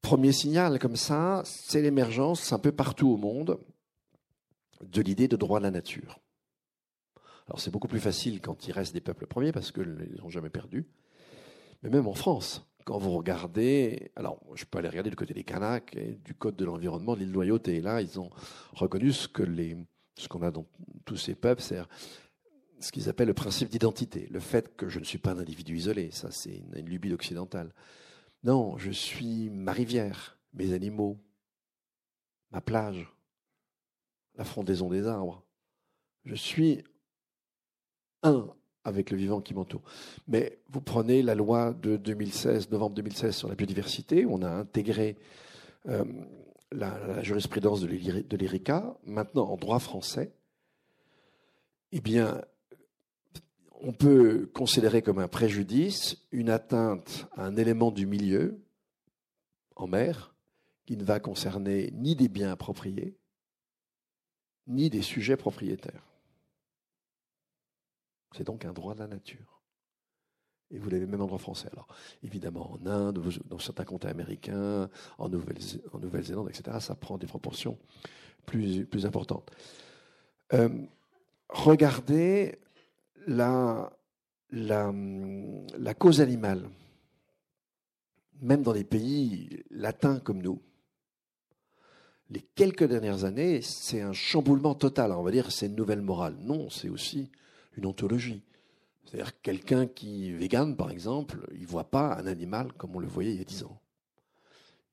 [0.01, 3.60] premier signal comme ça, c'est l'émergence un peu partout au monde
[4.82, 6.20] de l'idée de droit de la nature.
[7.47, 10.51] Alors c'est beaucoup plus facile quand il reste des peuples premiers parce qu'ils n'ont jamais
[10.51, 10.88] perdu.
[11.82, 15.43] Mais même en France, quand vous regardez, alors je peux aller regarder du côté des
[15.43, 18.30] Kanaks et du Code de l'environnement de l'île Loyauté, là ils ont
[18.74, 19.76] reconnu ce que les,
[20.20, 20.65] ce qu'on a dans
[21.05, 21.82] tous ces peuples, c'est
[22.80, 25.76] ce qu'ils appellent le principe d'identité, le fait que je ne suis pas un individu
[25.76, 27.74] isolé, ça c'est une, une lubie occidentale.
[28.43, 31.17] Non, je suis ma rivière, mes animaux,
[32.51, 33.11] ma plage,
[34.36, 35.43] la frondaison des arbres.
[36.26, 36.84] Je suis
[38.24, 38.47] un
[38.86, 39.84] avec le vivant qui m'entoure.
[40.28, 45.17] Mais vous prenez la loi de 2016, novembre 2016 sur la biodiversité, on a intégré
[45.88, 46.05] euh,
[46.72, 50.34] la, jurisprudence de l'ERICA, maintenant en droit français,
[51.91, 52.41] eh bien,
[53.82, 58.61] on peut considérer comme un préjudice une atteinte à un élément du milieu
[59.76, 60.34] en mer
[60.86, 63.15] qui ne va concerner ni des biens appropriés,
[64.67, 66.03] ni des sujets propriétaires.
[68.36, 69.59] C'est donc un droit de la nature.
[70.72, 71.67] Et vous l'avez même en droit français.
[71.72, 71.88] Alors,
[72.24, 77.78] évidemment, en Inde, dans certains comtés américains, en Nouvelle-Zélande, etc., ça prend des proportions
[78.45, 79.51] plus, importantes.
[80.53, 80.70] Euh,
[81.49, 82.59] regardez
[83.28, 83.91] la,
[84.51, 84.93] la,
[85.78, 86.70] la cause animale.
[88.41, 90.61] Même dans les pays latins comme nous,
[92.30, 95.11] les quelques dernières années, c'est un chamboulement total.
[95.11, 96.36] on va dire c'est une nouvelle morale.
[96.39, 97.30] Non, c'est aussi
[97.76, 98.43] une ontologie.
[99.10, 102.99] C'est-à-dire quelqu'un qui est vegan, par exemple, il ne voit pas un animal comme on
[102.99, 103.82] le voyait il y a dix ans.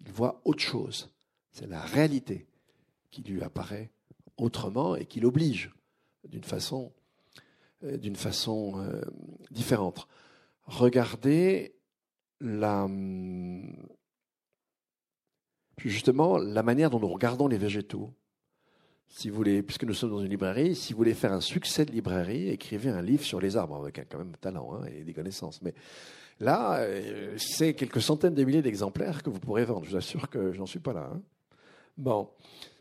[0.00, 1.10] Il voit autre chose.
[1.52, 2.46] C'est la réalité
[3.10, 3.90] qui lui apparaît
[4.38, 5.70] autrement et qui l'oblige
[6.24, 6.92] d'une façon,
[7.84, 9.02] euh, d'une façon euh,
[9.50, 10.08] différente.
[10.62, 11.74] Regardez
[12.40, 13.76] hum,
[15.76, 18.14] justement la manière dont nous regardons les végétaux
[19.08, 21.84] si vous voulez, puisque nous sommes dans une librairie, si vous voulez faire un succès
[21.84, 25.14] de librairie, écrivez un livre sur les arbres, avec quand même talent hein, et des
[25.14, 25.62] connaissances.
[25.62, 25.74] Mais
[26.40, 29.84] là, euh, c'est quelques centaines de milliers d'exemplaires que vous pourrez vendre.
[29.84, 31.10] Je vous assure que je n'en suis pas là.
[31.12, 31.22] Hein.
[31.96, 32.28] Bon.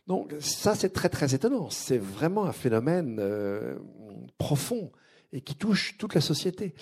[0.08, 1.70] Donc, ça, c'est très, très étonnant.
[1.70, 3.80] C'est vraiment un phénomène euh,
[4.38, 4.92] profond
[5.32, 6.76] et qui touche toute la société.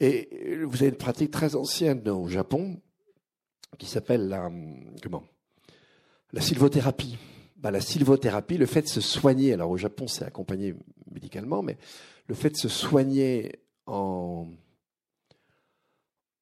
[0.00, 2.80] Et vous avez une pratique très ancienne au Japon
[3.78, 4.50] qui s'appelle la,
[5.00, 5.22] comment,
[6.32, 7.18] la sylvothérapie.
[7.62, 10.74] Bah, la sylvothérapie, le fait de se soigner, alors au Japon c'est accompagné
[11.12, 11.76] médicalement, mais
[12.26, 13.60] le fait de se soigner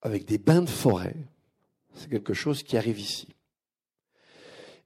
[0.00, 1.14] avec des bains de forêt,
[1.92, 3.28] c'est quelque chose qui arrive ici.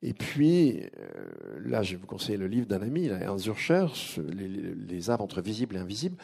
[0.02, 3.86] Et puis, euh, là, je vais vous conseiller le livre d'un ami, Ernst Zurcher,
[4.18, 6.16] les, les, arbres entre visibles et invisibles.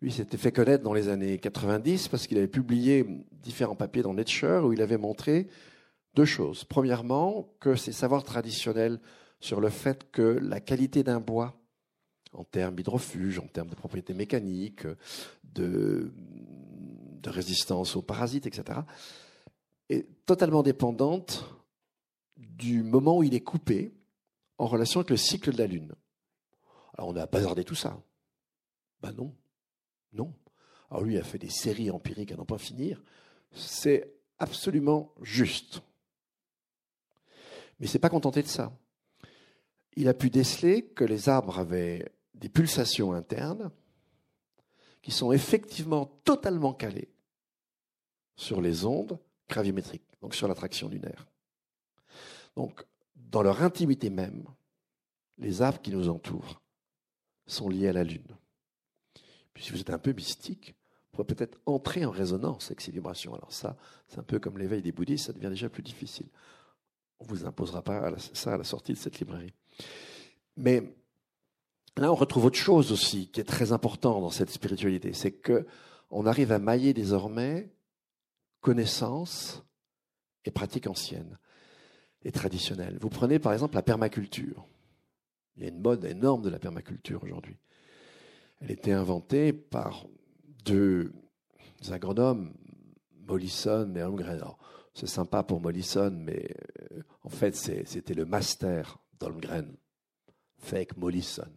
[0.00, 4.14] Lui s'était fait connaître dans les années 90 parce qu'il avait publié différents papiers dans
[4.14, 5.48] Nature où il avait montré
[6.14, 6.64] deux choses.
[6.64, 9.00] Premièrement, que ces savoirs traditionnels
[9.44, 11.54] sur le fait que la qualité d'un bois,
[12.32, 14.86] en termes d'hydrofuge, en termes de propriétés mécaniques,
[15.42, 16.10] de,
[17.26, 18.80] résistance aux parasites, etc.,
[19.90, 21.44] est totalement dépendante
[22.38, 23.92] du moment où il est coupé
[24.56, 25.92] en relation avec le cycle de la Lune.
[26.96, 28.00] Alors on a bazardé tout ça.
[29.02, 29.34] Ben non,
[30.14, 30.32] non.
[30.90, 33.02] Alors lui a fait des séries empiriques à n'en pas finir.
[33.52, 35.82] C'est absolument juste.
[37.78, 38.72] Mais il s'est pas contenté de ça.
[39.96, 43.70] Il a pu déceler que les arbres avaient des pulsations internes
[45.02, 47.12] qui sont effectivement totalement calées
[48.36, 49.18] sur les ondes
[49.48, 51.26] graviométriques, donc sur l'attraction lunaire.
[52.56, 52.84] Donc,
[53.14, 54.44] dans leur intimité même,
[55.38, 56.62] les arbres qui nous entourent
[57.46, 58.36] sont liés à la Lune.
[59.52, 60.74] Puis si vous êtes un peu mystique,
[61.12, 63.34] vous pourrez peut-être entrer en résonance avec ces vibrations.
[63.34, 63.76] Alors ça,
[64.08, 66.26] c'est un peu comme l'éveil des bouddhistes, ça devient déjà plus difficile.
[67.20, 69.54] On ne vous imposera pas ça à la sortie de cette librairie.
[70.56, 70.82] Mais
[71.96, 75.66] là, on retrouve autre chose aussi qui est très important dans cette spiritualité, c'est que
[76.10, 77.72] on arrive à mailler désormais
[78.60, 79.64] connaissances
[80.44, 81.38] et pratiques anciennes
[82.22, 82.98] et traditionnelles.
[83.00, 84.66] Vous prenez par exemple la permaculture.
[85.56, 87.56] Il y a une mode énorme de la permaculture aujourd'hui.
[88.60, 90.06] Elle était inventée par
[90.64, 91.12] deux
[91.90, 92.54] agronomes,
[93.26, 94.42] Mollison et Holmgren.
[94.94, 96.54] C'est sympa pour Mollison, mais
[96.92, 99.74] euh, en fait, c'était le master d'Holmgren,
[100.58, 101.48] fait avec Mollison.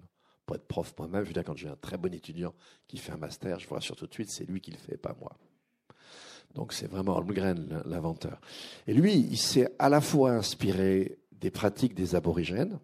[0.46, 2.54] Pour être prof moi-même, je veux quand j'ai un très bon étudiant
[2.88, 4.98] qui fait un master, je vous rassure tout de suite, c'est lui qui le fait,
[4.98, 5.38] pas moi.
[6.54, 8.40] Donc c'est vraiment Holmgren l'inventeur.
[8.88, 12.80] Et lui, il s'est à la fois inspiré des pratiques des aborigènes,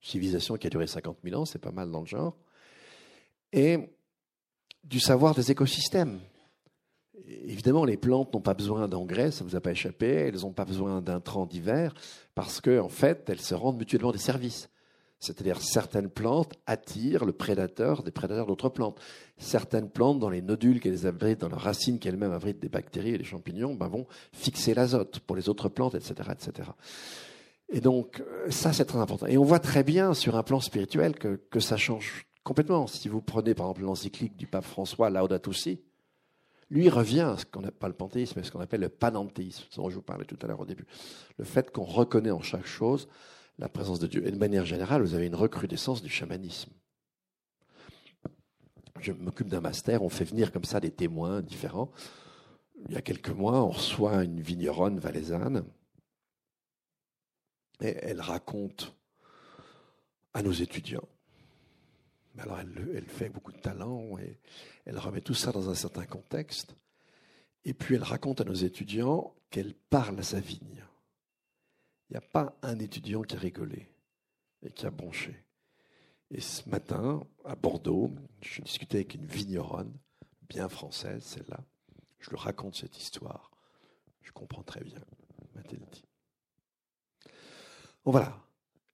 [0.00, 2.36] civilisation qui a duré 50 000 ans, c'est pas mal dans le genre,
[3.52, 3.90] et
[4.84, 6.20] du savoir des écosystèmes.
[7.26, 10.52] Évidemment, les plantes n'ont pas besoin d'engrais, ça ne vous a pas échappé, elles n'ont
[10.52, 11.94] pas besoin d'intrants d'hiver,
[12.34, 14.68] parce qu'en en fait, elles se rendent mutuellement des services.
[15.20, 19.00] C'est-à-dire certaines plantes attirent le prédateur des prédateurs d'autres plantes.
[19.36, 23.14] Certaines plantes, dans les nodules qu'elles abritent, dans leurs racines qui elles-mêmes abritent des bactéries
[23.14, 26.70] et des champignons, ben, vont fixer l'azote pour les autres plantes, etc., etc.
[27.68, 29.26] Et donc, ça, c'est très important.
[29.26, 32.86] Et on voit très bien sur un plan spirituel que, que ça change complètement.
[32.86, 35.82] Si vous prenez par exemple l'encyclique du pape François, Laudato Si,
[36.70, 39.64] lui revient à ce qu'on appelle pas le panthéisme, mais ce qu'on appelle le panenthéisme,
[39.76, 40.86] dont je vous parlais tout à l'heure au début.
[41.38, 43.08] Le fait qu'on reconnaît en chaque chose
[43.58, 44.26] la présence de Dieu.
[44.26, 46.70] Et de manière générale, vous avez une recrudescence du chamanisme.
[49.00, 51.90] Je m'occupe d'un master, on fait venir comme ça des témoins différents.
[52.88, 55.64] Il y a quelques mois, on reçoit une vigneronne valaisanne
[57.80, 58.94] et elle raconte
[60.34, 61.08] à nos étudiants.
[62.38, 64.38] Alors elle, elle fait beaucoup de talent et
[64.84, 66.76] elle remet tout ça dans un certain contexte.
[67.64, 70.84] Et puis elle raconte à nos étudiants qu'elle parle à sa vigne.
[72.08, 73.86] Il n'y a pas un étudiant qui a rigolé
[74.62, 75.44] et qui a bronché.
[76.30, 78.12] Et ce matin, à Bordeaux,
[78.42, 79.92] je discutais avec une vigneronne,
[80.48, 81.60] bien française, celle-là.
[82.20, 83.50] Je lui raconte cette histoire.
[84.22, 85.00] Je comprends très bien,
[85.54, 86.04] m'a-t-elle dit.
[88.04, 88.38] Bon voilà,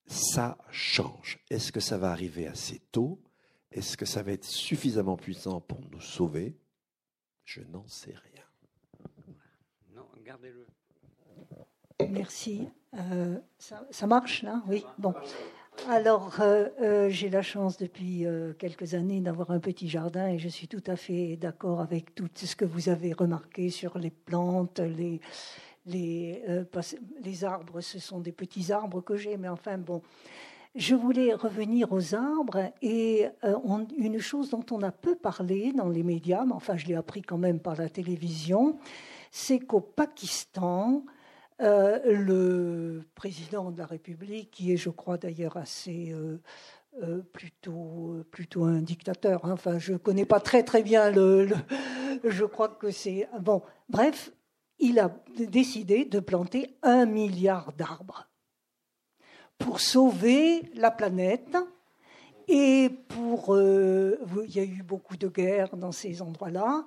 [0.06, 1.38] ça change.
[1.50, 3.20] Est-ce que ça va arriver assez tôt?
[3.74, 6.56] Est-ce que ça va être suffisamment puissant pour nous sauver?
[7.44, 8.44] Je n'en sais rien.
[9.96, 10.64] Non, gardez-le.
[12.08, 12.68] Merci.
[12.94, 14.62] Euh, ça, marche là?
[14.68, 14.84] Oui.
[14.98, 15.12] Bon.
[15.88, 18.24] Alors, euh, euh, j'ai la chance depuis
[18.60, 22.30] quelques années d'avoir un petit jardin et je suis tout à fait d'accord avec tout
[22.32, 25.20] ce que vous avez remarqué sur les plantes, les,
[25.84, 26.44] les,
[27.24, 27.80] les arbres.
[27.80, 30.00] Ce sont des petits arbres que j'ai, mais enfin bon.
[30.74, 33.26] Je voulais revenir aux arbres et
[33.96, 37.22] une chose dont on a peu parlé dans les médias, mais enfin je l'ai appris
[37.22, 38.76] quand même par la télévision,
[39.30, 41.04] c'est qu'au Pakistan,
[41.60, 46.40] euh, le président de la République, qui est, je crois d'ailleurs, assez euh,
[47.02, 49.44] euh, plutôt, plutôt un dictateur.
[49.44, 49.52] Hein.
[49.52, 51.48] Enfin, je ne connais pas très très bien le,
[52.24, 53.62] Je crois que c'est bon.
[53.88, 54.32] Bref,
[54.80, 58.28] il a décidé de planter un milliard d'arbres
[59.58, 61.56] pour sauver la planète.
[62.46, 66.84] Et pour, il y a eu beaucoup de guerres dans ces endroits-là.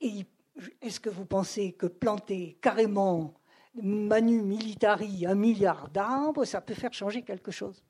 [0.00, 3.34] Est-ce que vous pensez que planter carrément
[3.74, 7.82] Manu Militari, un milliard d'arbres, ça peut faire changer quelque chose?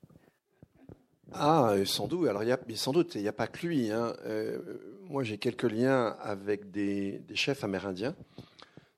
[1.34, 2.28] Ah, euh, sans doute.
[2.28, 2.42] Alors,
[2.74, 3.90] sans doute, il n'y a pas que lui.
[3.90, 4.14] Hein.
[4.24, 4.58] Euh,
[5.08, 8.14] moi, j'ai quelques liens avec des, chefs amérindiens,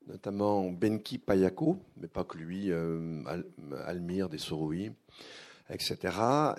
[0.06, 3.22] notamment Benki Payako, mais pas que lui, euh,
[3.86, 4.92] Almir, des Soroui,
[5.70, 5.98] etc.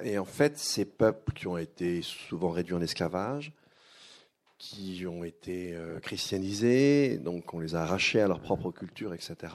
[0.04, 3.52] Et en fait, ces peuples qui ont été souvent réduits en esclavage,
[4.58, 9.48] qui ont été christianisés, donc on les a arrachés à leur propre culture, etc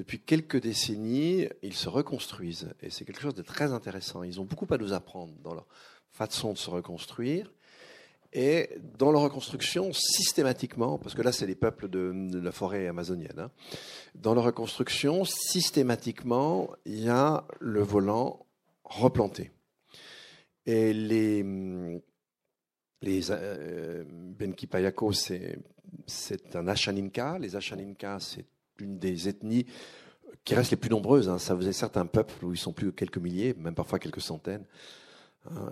[0.00, 2.72] depuis quelques décennies, ils se reconstruisent.
[2.80, 4.22] Et c'est quelque chose de très intéressant.
[4.22, 5.66] Ils ont beaucoup à nous apprendre dans leur
[6.10, 7.52] façon de se reconstruire.
[8.32, 13.38] Et dans leur reconstruction, systématiquement, parce que là, c'est les peuples de, la forêt amazonienne,
[13.38, 13.50] hein,
[14.14, 18.46] dans leur reconstruction, systématiquement, il y a le volant
[18.84, 19.50] replanté.
[20.64, 21.44] Et les,
[23.02, 24.68] les euh, Benki
[26.06, 27.38] c'est un Achaninka.
[27.38, 28.46] Les Achaninka, c'est
[28.78, 29.66] une des ethnies
[30.44, 31.28] qui restent les plus nombreuses.
[31.28, 31.38] Hein.
[31.38, 34.64] Ça faisait certains peuples où ils sont plus que quelques milliers, même parfois quelques centaines.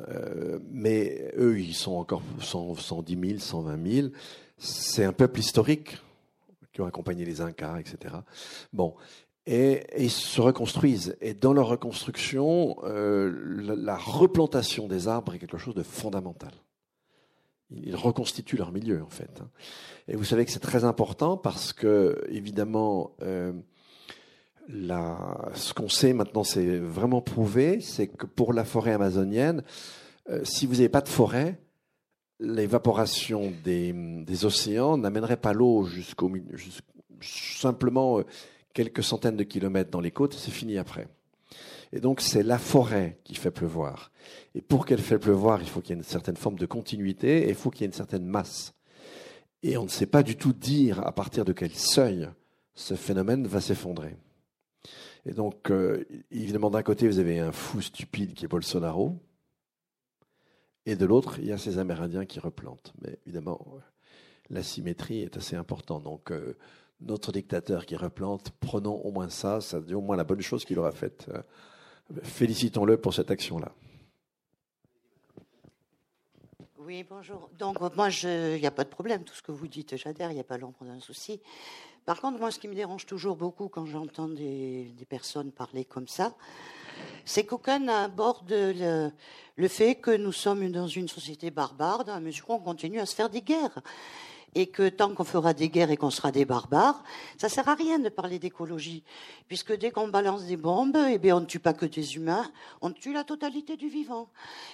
[0.08, 4.08] Euh, mais eux, ils sont encore 110 000, 120 000.
[4.56, 5.98] C'est un peuple historique
[6.72, 8.14] qui ont accompagné les Incas, etc.
[8.72, 8.94] Bon.
[9.46, 11.16] Et, ils se reconstruisent.
[11.20, 16.52] Et dans leur reconstruction, euh, la, replantation des arbres est quelque chose de fondamental.
[17.70, 19.40] Ils reconstituent leur milieu, en fait.
[19.40, 19.48] Hein.
[20.06, 23.52] Et vous savez que c'est très important parce que, évidemment, euh,
[24.68, 29.62] ce qu'on sait maintenant, c'est vraiment prouvé, c'est que pour la forêt amazonienne,
[30.30, 31.58] euh, si vous n'avez pas de forêt,
[32.40, 36.30] l'évaporation des, océans n'amènerait pas l'eau jusqu'au
[37.20, 38.24] simplement euh,
[38.74, 41.08] quelques centaines de kilomètres dans les côtes, c'est fini après.
[41.92, 44.12] Et donc c'est la forêt qui fait pleuvoir.
[44.54, 47.46] Et pour qu'elle fait pleuvoir, il faut qu'il y ait une certaine forme de continuité
[47.46, 48.74] et il faut qu'il y ait une certaine masse.
[49.62, 52.28] Et on ne sait pas du tout dire à partir de quel seuil
[52.74, 54.16] ce phénomène va s'effondrer.
[55.29, 59.14] Et donc, euh, évidemment, d'un côté, vous avez un fou stupide qui est Bolsonaro,
[60.87, 62.95] et de l'autre, il y a ces Amérindiens qui replantent.
[63.03, 63.61] Mais évidemment,
[64.49, 66.05] la symétrie est assez importante.
[66.05, 66.57] Donc, euh,
[67.03, 70.64] notre dictateur qui replante, prenons au moins ça, ça dit au moins la bonne chose
[70.64, 71.31] qu'il aura faite.
[72.22, 73.70] Félicitons-le pour cette action-là.
[76.79, 77.51] Oui, bonjour.
[77.59, 80.35] Donc, moi, il n'y a pas de problème, tout ce que vous dites, j'adhère, il
[80.37, 81.39] n'y a pas l'ombre d'un souci.
[82.09, 86.09] Par contre, moi, ce qui me dérange toujours beaucoup quand j'entends des, personnes parler comme
[86.09, 86.32] ça,
[87.26, 92.48] c'est qu'aucun n'aborde le, fait que nous sommes dans une société barbare, dans la mesure
[92.48, 93.82] où on continue à se faire des guerres.
[94.54, 97.04] Et que tant qu'on fera des guerres et qu'on sera des barbares,
[97.36, 99.04] ça sert à rien de parler d'écologie.
[99.46, 102.50] Puisque dès qu'on balance des bombes, eh bien, on ne tue pas que des humains,
[102.80, 104.30] on tue la totalité du vivant.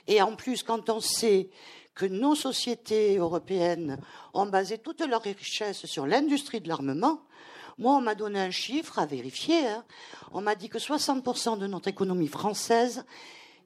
[0.06, 1.50] Et en plus, quand on sait
[1.94, 3.98] que nos sociétés européennes
[4.32, 7.20] ont basé toutes leurs richesses sur l'industrie de l'armement,
[7.76, 9.66] moi, on m'a donné un chiffre à vérifier.
[9.66, 9.84] Hein.
[10.32, 13.04] On m'a dit que 60% de notre économie française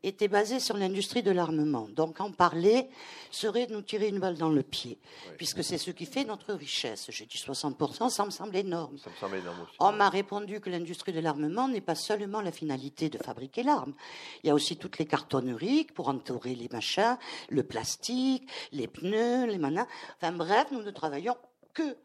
[0.02, 1.88] était basée sur l'industrie de l'armement.
[1.90, 2.88] Donc en parler
[3.30, 4.98] serait nous tirer une balle dans le pied,
[5.36, 7.06] puisque c'est ce qui fait notre richesse.
[7.10, 8.98] J'ai dit 60%, ça me semble énorme.
[8.98, 9.76] Ça me semble énorme aussi.
[9.80, 13.94] On m'a répondu que l'industrie de l'armement n'est pas seulement la finalité de fabriquer l'arme.
[14.42, 17.18] Il y a aussi toutes les cartonneries pour entourer les machins,
[17.48, 19.86] le plastique, les pneus, les manins.
[20.20, 21.36] Enfin bref, nous ne travaillons
[21.74, 21.96] que,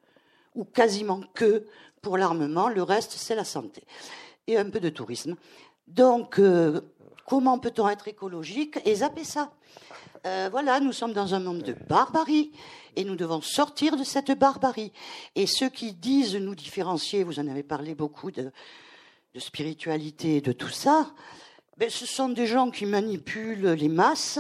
[0.56, 1.66] ou quasiment que,
[2.02, 2.70] pour l'armement.
[2.70, 3.84] Le reste, c'est la santé.
[4.48, 5.36] Et un peu de tourisme.
[5.88, 6.82] Donc, euh,
[7.26, 9.52] Comment peut-on être écologique et zapper ça
[10.26, 12.52] euh, Voilà, nous sommes dans un monde de barbarie
[12.96, 14.92] et nous devons sortir de cette barbarie.
[15.36, 18.52] Et ceux qui disent nous différencier, vous en avez parlé beaucoup de,
[19.38, 21.12] spiritualité et de tout ça,
[21.78, 24.40] ben, ce sont des gens qui manipulent les masses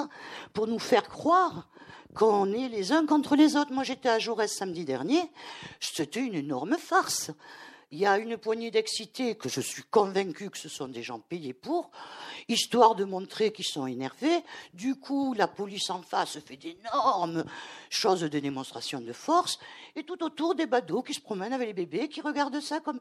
[0.53, 1.67] pour nous faire croire
[2.13, 3.71] qu'on est les uns contre les autres.
[3.71, 5.21] Moi, j'étais à Jaurès samedi dernier,
[5.79, 7.31] c'était une énorme farce.
[7.94, 11.20] Il y a une poignée d'excités que je suis convaincu que ce sont des gens
[11.20, 11.91] payés pour,
[12.48, 14.41] histoire de montrer qu'ils sont énervés.
[14.74, 17.46] Du coup, la police en face fait d'énormes
[17.91, 19.60] choses de démonstration de force,
[19.96, 23.00] et tout autour des badauds qui se promènent avec les bébés, qui regardent ça comme.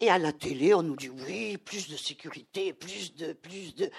[0.00, 3.90] Et à la télé, on nous dit oui, plus de sécurité, plus de, plus de.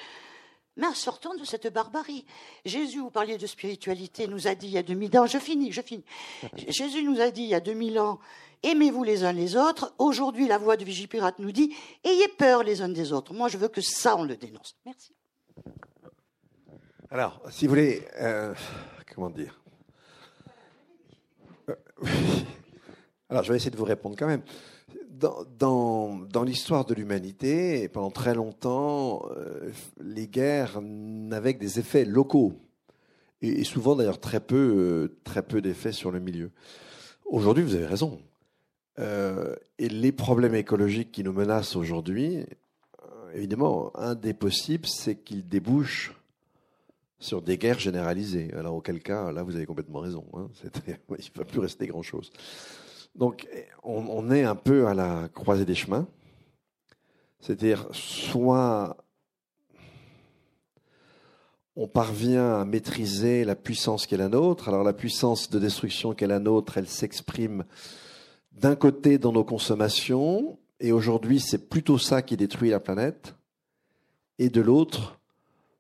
[0.75, 2.25] Mais en sortant de cette barbarie,
[2.65, 5.71] Jésus, vous parliez de spiritualité, nous a dit il y a 2000 ans, je finis,
[5.71, 6.05] je finis.
[6.67, 8.19] Jésus nous a dit il y a 2000 ans,
[8.63, 9.93] aimez-vous les uns les autres.
[9.97, 13.33] Aujourd'hui, la voix de Vigipirate nous dit, ayez peur les uns des autres.
[13.33, 14.75] Moi, je veux que ça, on le dénonce.
[14.85, 15.13] Merci.
[17.11, 18.53] Alors, si vous voulez, euh,
[19.15, 19.59] comment dire
[21.69, 21.75] euh,
[23.29, 24.43] Alors, je vais essayer de vous répondre quand même.
[25.09, 32.53] Dans, l'histoire de l'humanité, pendant très longtemps, euh, les guerres n'avaient que des effets locaux.
[33.41, 36.51] Et, et souvent, d'ailleurs, très peu, très peu d'effets sur le milieu.
[37.25, 38.19] Aujourd'hui, vous avez raison.
[38.99, 45.15] Euh, et les problèmes écologiques qui nous menacent aujourd'hui, euh, évidemment, un des possibles, c'est
[45.15, 46.13] qu'ils débouchent
[47.17, 48.53] sur des guerres généralisées.
[48.53, 50.25] Alors, auquel cas, là, vous avez complètement raison.
[50.33, 50.49] Hein.
[50.87, 52.31] il ne va plus rester grand-chose.
[53.15, 53.47] Donc,
[53.83, 56.07] on, est un peu à la croisée des chemins.
[57.39, 58.97] C'est-à-dire, soit
[61.75, 64.67] on parvient à maîtriser la puissance qui est la nôtre.
[64.67, 67.63] Alors, la puissance de destruction qui est la nôtre, elle s'exprime
[68.51, 73.35] d'un côté dans nos consommations, et aujourd'hui c'est plutôt ça qui détruit la planète,
[74.37, 75.19] et de l'autre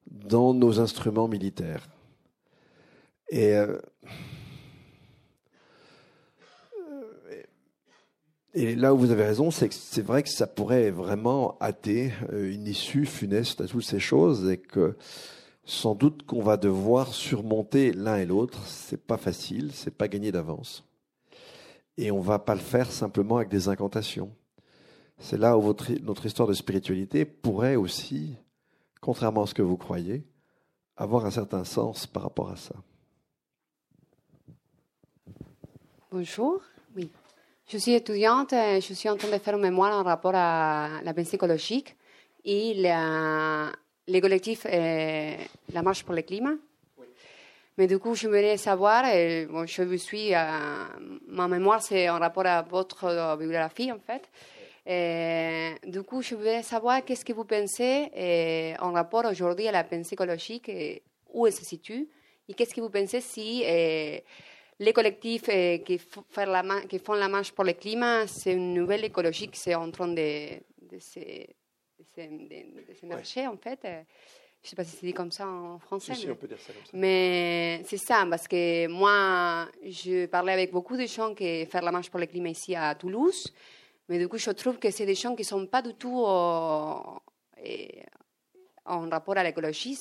[0.07, 1.87] dans nos instruments militaires.
[3.31, 3.55] Et,
[8.53, 12.67] et là où vous avez raison, c'est c'est vrai que ça pourrait vraiment hâter une
[12.67, 14.97] issue funeste à toutes ces choses et que
[15.65, 18.65] sans doute qu'on va devoir surmonter l'un et l'autre.
[18.65, 20.88] C'est pas facile, c'est pas gagné d'avance.
[22.01, 24.33] Et on va pas le faire simplement avec des incantations.
[25.17, 28.37] C'est là où notre histoire de spiritualité pourrait aussi,
[29.01, 30.25] contrairement à ce que vous croyez,
[30.95, 32.75] avoir un certain sens par rapport à ça.
[36.09, 36.61] Bonjour.
[36.95, 37.11] Oui.
[37.67, 41.13] Je suis étudiante, je suis en train de faire un mémoire en rapport à la
[41.13, 41.97] pensée écologique
[42.45, 42.75] et
[44.07, 45.35] les collectifs et
[45.73, 46.55] la marche pour le climat.
[47.79, 50.39] Mais du coup, je voulais savoir, et bon, je vous suis, euh,
[51.27, 54.29] ma mémoire, c'est en rapport à votre euh, bibliographie, en fait.
[54.85, 59.71] Et, du coup, je voulais savoir qu'est-ce que vous pensez et, en rapport aujourd'hui à
[59.71, 61.03] la pensée écologique, et
[61.33, 62.09] où elle se situe,
[62.49, 66.01] et qu'est-ce que vous pensez si les collectifs qui,
[66.35, 69.89] la, qui, font la marche pour le climat, c'est une nouvelle écologie qui est en
[69.89, 70.49] train de,
[70.81, 71.21] de se
[72.17, 73.87] de, marchés, en fait.
[74.59, 76.13] Euh, je ne sais pas si c'est dit comme ça en français.
[76.23, 76.91] mais, on peut dire ça comme ça.
[76.93, 81.91] Mais c'est ça, parce que moi, je parlais avec beaucoup de gens qui font la
[81.91, 83.53] marche pour le climat ici à Toulouse.
[84.07, 86.25] Mais du coup, je trouve que c'est des gens qui ne sont pas du tout
[86.25, 87.21] en
[89.09, 89.97] rapport à l'écologie,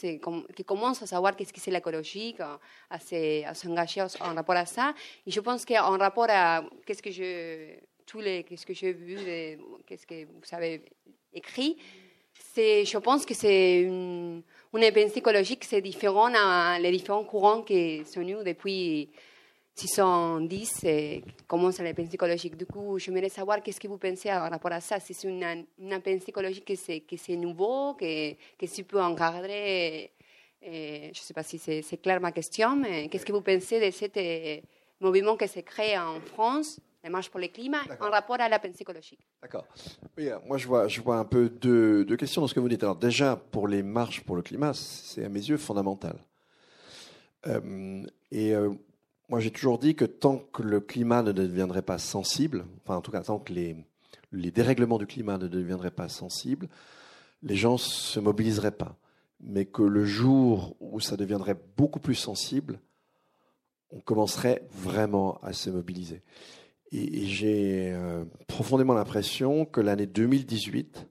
[0.57, 2.35] qui commencent à savoir qu'est-ce que c'est l'écologie,
[2.91, 2.99] à,
[3.55, 4.95] s'engager en rapport à ça.
[5.27, 9.19] Et je pense qu'en rapport à qu'est-ce que je, tous les, qu'est-ce que j'ai vu,
[9.87, 10.83] qu'est-ce que vous savez
[11.35, 11.77] écrit,
[12.57, 14.43] je pense que c'est une,
[14.75, 19.09] une pensée écologique, c'est différent à les différents courants qui sont venus depuis
[19.75, 22.57] 610 et commencent les pensées écologiques.
[22.57, 24.99] Du coup, j'aimerais savoir qu'est-ce que vous pensez par rapport à ça.
[24.99, 30.11] Si c'est une, une pensée écologique que c'est, que nouveau, que, que si peut encadrer.
[30.61, 33.91] Je ne sais pas si c'est, clair ma question, mais qu'est-ce que vous pensez de
[33.91, 34.61] ce
[35.01, 38.59] mouvement qui s'est créé en France la marche pour le climat en rapport à la
[38.59, 39.27] pensée écologique.
[39.41, 39.67] D'accord.
[40.19, 42.61] Oui, euh, moi je vois, je vois un peu deux, deux, questions dans ce que
[42.61, 42.83] vous dites.
[42.83, 46.19] Alors déjà, pour les marches pour le climat, c'est à mes yeux fondamental.
[47.47, 48.75] Euh, et euh,
[49.31, 53.01] moi j'ai toujours dit que tant que le climat ne deviendrait pas sensible, enfin en
[53.01, 53.77] tout cas tant que les,
[54.33, 56.69] les dérèglements du climat ne deviendraient pas sensibles,
[57.43, 58.97] les gens ne se mobiliseraient pas.
[59.41, 62.81] Mais que le jour où ça deviendrait beaucoup plus sensible,
[63.91, 66.23] on commencerait vraiment à se mobiliser.
[66.93, 71.07] Et, j'ai euh, profondément l'impression que l'année 2018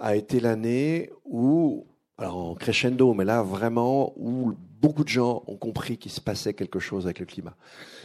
[0.00, 1.86] a été l'année où,
[2.18, 6.54] alors en crescendo, mais là vraiment où beaucoup de gens ont compris qu'il se passait
[6.54, 7.56] quelque chose avec le climat.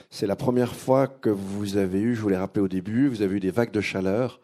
[0.10, 3.22] C'est la première fois que vous avez eu, je vous l'ai rappelé au début, vous
[3.22, 4.42] avez eu des vagues de chaleur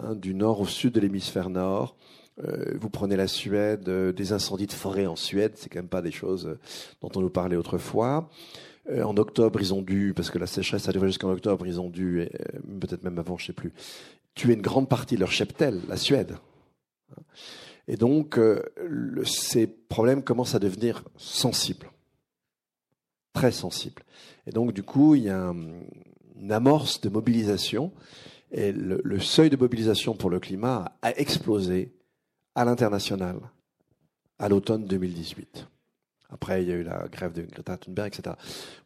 [0.00, 1.96] hein, du nord au sud de l'hémisphère nord.
[2.42, 5.88] Euh, vous prenez la Suède, euh, des incendies de forêt en Suède, c'est quand même
[5.88, 6.56] pas des choses
[7.02, 8.30] dont on nous parlait autrefois.
[8.90, 11.80] Euh, en octobre, ils ont dû, parce que la sécheresse a duré jusqu'en octobre, ils
[11.80, 12.26] ont dû, euh,
[12.80, 13.72] peut-être même avant, je ne sais plus,
[14.34, 16.36] tuer une grande partie de leur cheptel, la Suède.
[17.88, 18.62] Et donc, euh,
[19.24, 21.90] ces problèmes commencent à devenir sensibles,
[23.32, 24.02] très sensibles.
[24.46, 25.54] Et donc, du coup, il y a
[26.36, 27.92] une amorce de mobilisation,
[28.50, 31.94] et le seuil de mobilisation pour le climat a explosé
[32.54, 33.38] à l'international
[34.38, 35.68] à l'automne 2018.
[36.32, 38.34] Après, il y a eu la grève de Greta Thunberg, etc.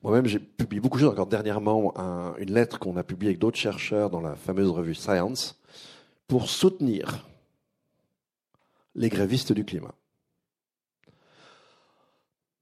[0.02, 1.12] Moi-même, j'ai publié beaucoup de choses.
[1.12, 1.94] Encore dernièrement,
[2.38, 5.58] une lettre qu'on a publiée avec d'autres chercheurs dans la fameuse revue Science
[6.26, 7.26] pour soutenir
[8.94, 9.94] les grévistes du climat.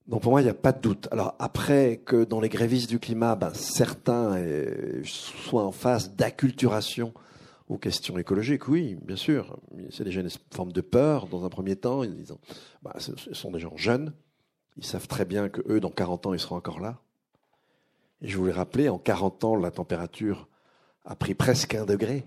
[0.06, 1.08] Donc pour moi, il n'y a pas de doute.
[1.10, 4.36] Alors après que dans les grévistes du climat, ben, certains
[5.04, 7.14] soient en phase d'acculturation
[7.68, 9.56] aux questions écologiques, oui, bien sûr.
[9.88, 12.02] C'est déjà une forme de peur dans un premier temps.
[12.02, 12.36] Ils disent,
[12.82, 14.12] ben, ce sont des gens jeunes,
[14.76, 17.00] ils savent très bien que eux, dans 40 ans, ils seront encore là.
[18.20, 20.48] Et je voulais rappeler, en 40 ans, la température
[21.04, 22.24] a pris presque un degré.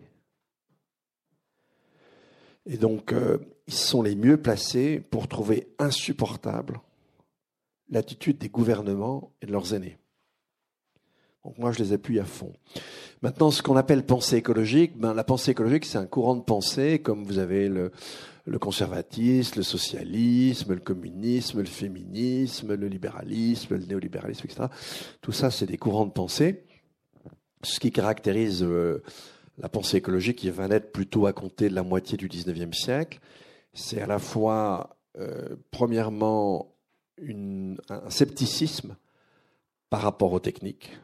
[2.66, 3.38] Et donc, euh,
[3.68, 6.82] ils sont les mieux placés pour trouver insupportable
[7.90, 9.98] l'attitude des gouvernements et de leurs aînés.
[11.44, 12.52] Donc moi, je les appuie à fond.
[13.22, 17.00] Maintenant, ce qu'on appelle pensée écologique, ben, la pensée écologique, c'est un courant de pensée,
[17.00, 17.92] comme vous avez le,
[18.48, 24.68] le conservatisme, le socialisme, le communisme, le féminisme, le libéralisme, le néolibéralisme, etc.
[25.22, 26.64] Tout ça, c'est des courants de pensée.
[27.62, 29.04] Ce qui caractérise euh,
[29.58, 33.20] la pensée écologique qui va naître plutôt à compter de la moitié du 19e siècle,
[33.74, 36.74] c'est à la fois, euh, premièrement,
[37.90, 38.96] un scepticisme
[39.90, 40.98] par rapport aux techniques,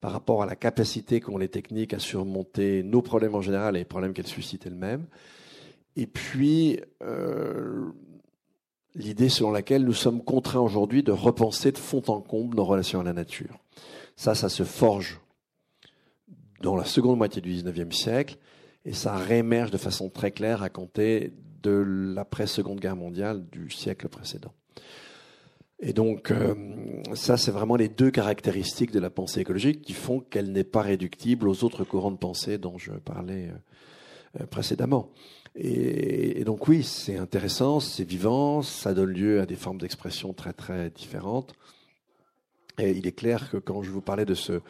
[0.00, 3.80] par rapport à la capacité qu'ont les techniques à surmonter nos problèmes en général et
[3.80, 5.06] les problèmes qu'elles suscitent elles-mêmes.
[5.96, 7.90] Et puis, euh,
[8.94, 13.00] l'idée selon laquelle nous sommes contraints aujourd'hui de repenser de fond en comble nos relations
[13.00, 13.58] à la nature.
[14.16, 15.20] Ça, ça se forge
[16.60, 18.38] dans la seconde moitié du XIXe siècle
[18.84, 21.32] et ça réémerge de façon très claire à compter
[21.62, 24.52] de l'après-seconde guerre mondiale du siècle précédent.
[25.80, 26.54] Et donc, euh,
[27.14, 30.82] ça, c'est vraiment les deux caractéristiques de la pensée écologique qui font qu'elle n'est pas
[30.82, 33.50] réductible aux autres courants de pensée dont je parlais
[34.40, 35.10] euh, précédemment.
[35.56, 40.52] Et, donc, oui, c'est intéressant, c'est vivant, ça donne lieu à des formes d'expression très,
[40.52, 41.54] très différentes.
[42.78, 44.60] Et il est clair que quand je vous parlais de ce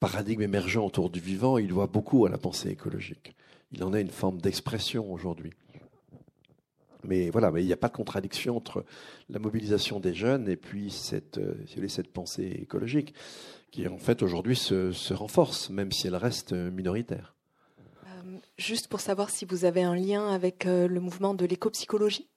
[0.00, 3.34] paradigme émergent autour du vivant, il voit beaucoup à la pensée écologique.
[3.72, 5.52] Il en a une forme d'expression aujourd'hui.
[7.04, 8.84] Mais voilà, mais il n'y a pas de contradiction entre
[9.30, 11.54] la mobilisation des jeunes et puis cette, euh,
[11.88, 13.14] cette pensée écologique
[13.70, 17.37] qui en fait aujourd'hui se, renforce, même si elle reste minoritaire.
[18.58, 22.28] Juste pour savoir si vous avez un lien avec euh, le mouvement de l'éco-psychologie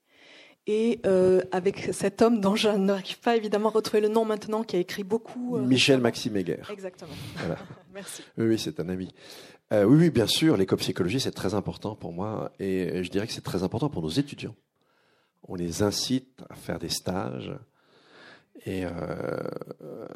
[0.68, 4.64] et euh, avec cet homme dont je n'arrive pas évidemment à retrouver le nom maintenant,
[4.64, 5.58] qui a écrit beaucoup.
[5.58, 6.70] Euh, Michel Maxime Heger.
[6.72, 7.12] Exactement.
[7.36, 7.58] Voilà.
[7.94, 8.24] Merci.
[8.38, 9.14] Oui, c'est un ami.
[9.74, 13.34] Euh, oui, oui, bien sûr, l'éco-psychologie, c'est très important pour moi, et je dirais que
[13.34, 14.56] c'est très important pour nos étudiants.
[15.48, 17.52] On les incite à faire des stages.
[18.66, 18.84] Et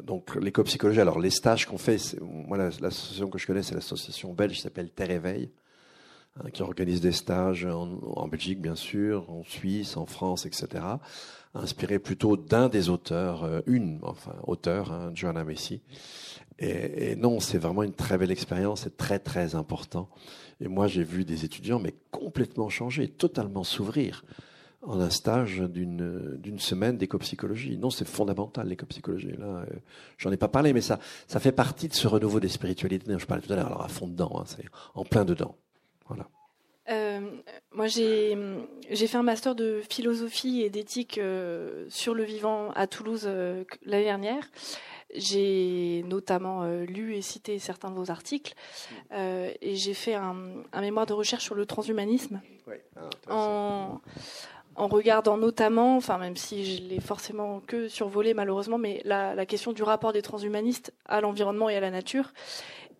[0.04, 4.54] donc l'éco-psychologie, alors les stages qu'on fait, moi l'association que je connais, c'est l'association belge
[4.54, 5.50] qui s'appelle Terre Éveil,
[6.38, 10.84] Hein, qui organise des stages en, en, Belgique, bien sûr, en Suisse, en France, etc.,
[11.54, 15.80] inspiré plutôt d'un des auteurs, euh, une, enfin, auteur, hein, Joanna Messi.
[16.58, 20.10] Et, et non, c'est vraiment une très belle expérience, c'est très, très important.
[20.60, 24.24] Et moi, j'ai vu des étudiants, mais complètement changer, totalement s'ouvrir
[24.82, 27.76] en un stage d'une d'une semaine d'éco-psychologie.
[27.78, 29.32] Non, c'est fondamental l'éco-psychologie.
[29.38, 29.66] Là, euh,
[30.18, 33.26] j'en ai pas parlé, mais ça ça fait partie de ce renouveau des spiritualités je
[33.26, 33.66] parlais tout à l'heure.
[33.66, 34.64] Alors à fond dedans, hein, c'est
[34.94, 35.56] en plein dedans.
[36.08, 36.28] Voilà.
[36.88, 37.20] Euh,
[37.72, 38.36] moi, j'ai
[38.94, 44.04] fait un master de philosophie et d'éthique euh, sur le vivant à Toulouse euh, l'année
[44.04, 44.48] dernière.
[45.14, 48.54] J'ai notamment euh, lu et cité certains de vos articles
[49.12, 50.36] euh, et j'ai fait un,
[50.72, 52.40] un, mémoire de recherche sur le transhumanisme
[52.96, 54.00] ah, en,
[54.74, 59.46] en, regardant notamment, enfin même si je l'ai forcément que survolé malheureusement, mais la, la
[59.46, 62.32] question du rapport des transhumanistes à l'environnement et à la nature.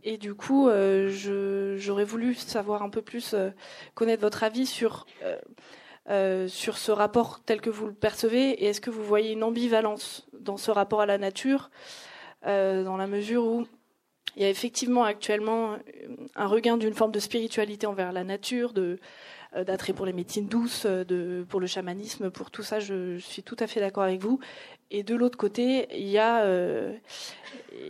[0.08, 1.10] Et du coup, euh,
[1.76, 3.50] j'aurais voulu savoir un peu plus, euh,
[3.94, 5.04] connaître votre avis sur,
[6.08, 8.50] euh, sur ce rapport tel que vous le percevez.
[8.50, 11.70] Et est-ce que vous voyez une ambivalence dans ce rapport à la nature,
[12.44, 13.66] dans la mesure où
[14.36, 15.76] il y a effectivement actuellement
[16.36, 19.00] un regain d'une forme de spiritualité envers la nature, de
[19.64, 23.56] d'attrait pour les médecines douces, de, pour le chamanisme, pour tout ça, je, suis tout
[23.58, 24.38] à fait d'accord avec vous.
[24.90, 26.96] Et de l'autre côté, il y, a, euh,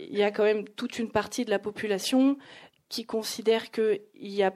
[0.09, 2.37] y a quand même toute une partie de la population
[2.89, 4.53] qui considère qu'il y a,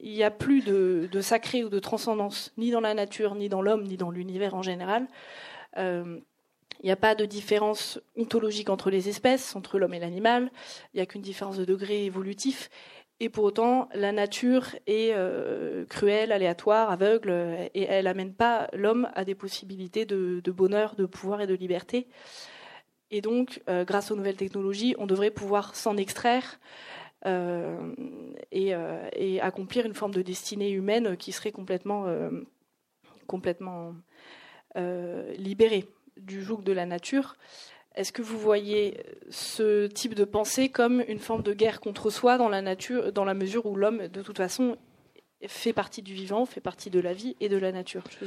[0.00, 3.84] y a plus de, sacré ou de transcendance, ni dans la nature, ni dans l'homme,
[3.84, 5.06] ni dans l'univers en général.
[5.76, 6.18] Euh,
[6.82, 10.50] il n'y a pas de différence ontologique entre les espèces, entre l'homme et l'animal.
[10.92, 12.70] Il n'y a qu'une différence de degré évolutif.
[13.18, 17.30] Et pour autant, la nature est euh, cruelle, aléatoire, aveugle,
[17.72, 22.08] et elle n'amène pas l'homme à des possibilités de, bonheur, de pouvoir et de liberté.
[23.10, 26.60] Et donc, euh, grâce aux nouvelles technologies, on devrait pouvoir s'en extraire
[27.24, 27.94] euh,
[28.52, 32.04] et, accomplir une forme de destinée humaine qui serait complètement,
[35.38, 35.86] libérée
[36.18, 37.36] du joug de la nature.
[37.96, 38.98] Est-ce que vous voyez
[39.30, 43.24] ce type de pensée comme une forme de guerre contre soi dans la nature, dans
[43.24, 44.76] la mesure où l'homme, de toute façon,
[45.46, 48.04] fait partie du vivant, fait partie de la vie et de la nature?
[48.20, 48.26] Je...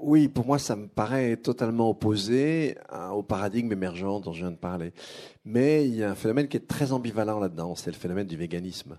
[0.00, 2.76] Oui, pour moi, ça me paraît totalement opposé
[3.12, 4.92] au paradigme émergent dont je viens de parler.
[5.44, 8.36] Mais il y a un phénomène qui est très ambivalent là-dedans, c'est le phénomène du
[8.36, 8.98] véganisme.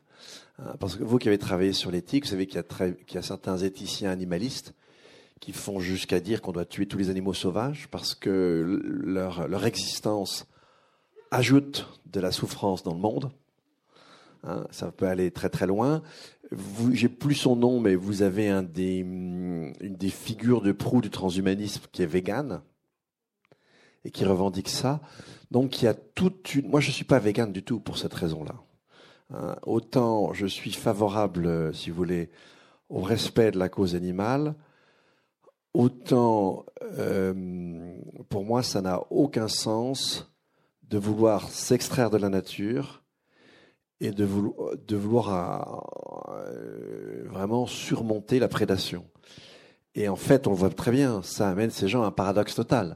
[0.80, 3.22] Parce que vous qui avez travaillé sur l'éthique, vous savez qu'il y, qu y, a
[3.22, 4.74] certains éthiciens animalistes
[5.40, 9.66] qui font jusqu'à dire qu'on doit tuer tous les animaux sauvages parce que leur, leur
[9.66, 10.48] existence
[11.32, 13.32] ajoute de la souffrance dans le monde.
[14.44, 16.02] Hein, ça peut aller très très loin.
[16.92, 21.10] J'ai plus son nom, mais vous avez un des, une des figures de proue du
[21.10, 22.62] transhumanisme qui est végane
[24.06, 25.02] et qui revendique ça.
[25.52, 26.70] Donc il y a toute une.
[26.70, 28.56] Moi, je suis pas végane du tout pour cette raison-là.
[29.32, 32.30] Hein, autant je suis favorable, si vous voulez,
[32.90, 34.56] au respect de la cause animale,
[35.74, 36.66] autant
[36.98, 37.94] euh,
[38.30, 40.32] pour moi ça n'a aucun sens
[40.90, 43.04] de vouloir s'extraire de la nature
[44.02, 44.24] et de
[44.96, 45.86] vouloir,
[46.32, 49.06] euh, vraiment surmonter la prédation.
[49.94, 52.56] Et en fait, on le voit très bien, ça amène ces gens à un paradoxe
[52.56, 52.96] total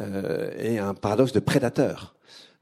[0.00, 2.16] euh, et un paradoxe de prédateur,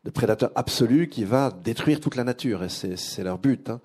[0.05, 3.71] de prédateur absolu qui va détruire toute la nature et c'est leur but.
[3.71, 3.81] Hein.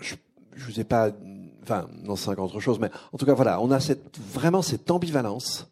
[0.00, 0.14] Je
[0.56, 1.10] je vous ai pas,
[1.66, 3.78] enfin, non, c'est encore autre chose, mais en tout cas, voilà, on a
[4.32, 5.70] vraiment cette ambivalence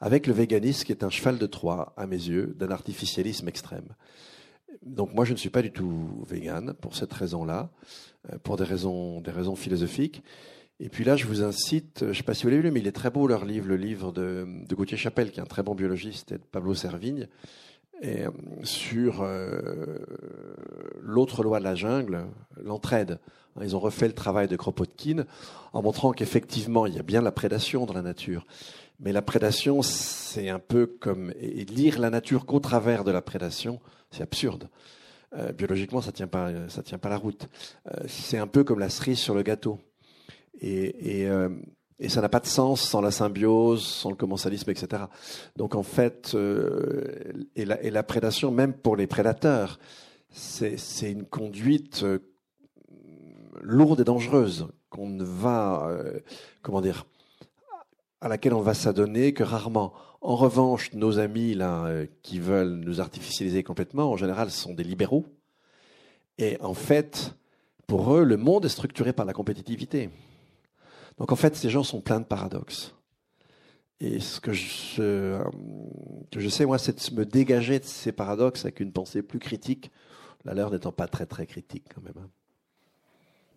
[0.00, 3.88] avec le véganisme qui est un cheval de Troie, à mes yeux, d'un artificialisme extrême.
[4.84, 7.70] Donc moi, je ne suis pas du tout végane pour cette raison-là,
[8.32, 10.22] euh, pour des raisons, des raisons philosophiques.
[10.80, 12.80] Et puis là, je vous incite, je ne sais pas si vous l'avez lu, mais
[12.80, 15.46] il est très beau leur livre, le livre de, de Gauthier Chapelle, qui est un
[15.46, 17.28] très bon biologiste, et de Pablo Servigne,
[18.00, 18.30] et, euh,
[18.62, 19.98] sur euh,
[21.00, 22.26] l'autre loi de la jungle,
[22.62, 23.18] l'entraide.
[23.62, 25.26] Ils ont refait le travail de Kropotkin
[25.72, 28.46] en montrant qu'effectivement, il y a bien la prédation dans la nature.
[29.00, 33.22] Mais la prédation, c'est un peu comme et lire la nature qu'au travers de la
[33.22, 33.80] prédation,
[34.10, 34.68] c'est absurde.
[35.36, 37.48] Euh, biologiquement, ça tient pas, ça tient pas la route.
[37.88, 39.80] Euh, c'est un peu comme la cerise sur le gâteau.
[40.60, 41.48] Et, et, euh,
[42.00, 45.04] et ça n'a pas de sens sans la symbiose, sans le commensalisme, etc.
[45.56, 49.78] Donc en fait, euh, et la, prédation, même pour les prédateurs,
[50.30, 52.18] c'est une conduite euh,
[53.62, 56.20] lourde et dangereuse qu'on va, euh,
[56.62, 57.06] comment dire,
[58.20, 59.92] à laquelle on va s'adonner que rarement.
[60.20, 65.26] En revanche, nos amis là qui veulent nous artificialiser complètement, en général, sont des libéraux.
[66.38, 67.34] Et en fait,
[67.86, 70.10] pour eux, le monde est structuré par la compétitivité.
[71.18, 72.94] Donc en fait, ces gens sont pleins de paradoxes.
[74.00, 75.40] Et ce que je,
[76.30, 79.38] que je sais, moi, c'est de me dégager de ces paradoxes avec une pensée plus
[79.38, 79.90] critique,
[80.44, 82.28] la leur n'étant pas très très critique quand même.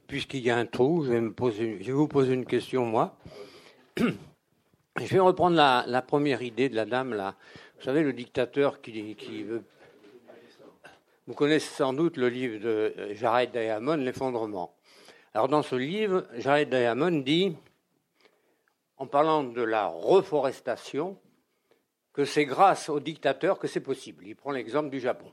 [0.08, 3.18] Puisqu'il y a un trou, je vais, vous poser une question, moi.
[5.00, 7.36] Je vais reprendre la, première idée de la dame, là.
[7.78, 9.62] Vous savez, le dictateur qui, veut...
[11.28, 14.77] Vous connaissez sans doute le livre de Jared Diamond, L'effondrement.
[15.38, 17.56] Alors dans ce livre, Jared Diamond dit,
[18.98, 21.16] en parlant de la reforestation,
[22.12, 24.26] que c'est grâce au dictateur que c'est possible.
[24.26, 25.32] Il prend l'exemple du Japon.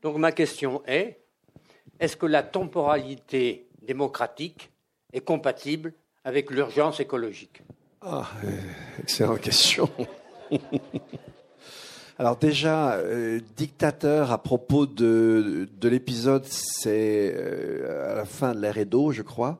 [0.00, 1.18] Donc ma question est,
[1.98, 4.70] est-ce que la temporalité démocratique
[5.12, 7.62] est compatible avec l'urgence écologique?
[8.02, 8.30] Ah,
[9.00, 9.90] excellente question.
[12.18, 18.60] Alors déjà, euh, dictateur à propos de, de l'épisode, c'est euh, à la fin de
[18.60, 19.58] l'ère Edo, je crois,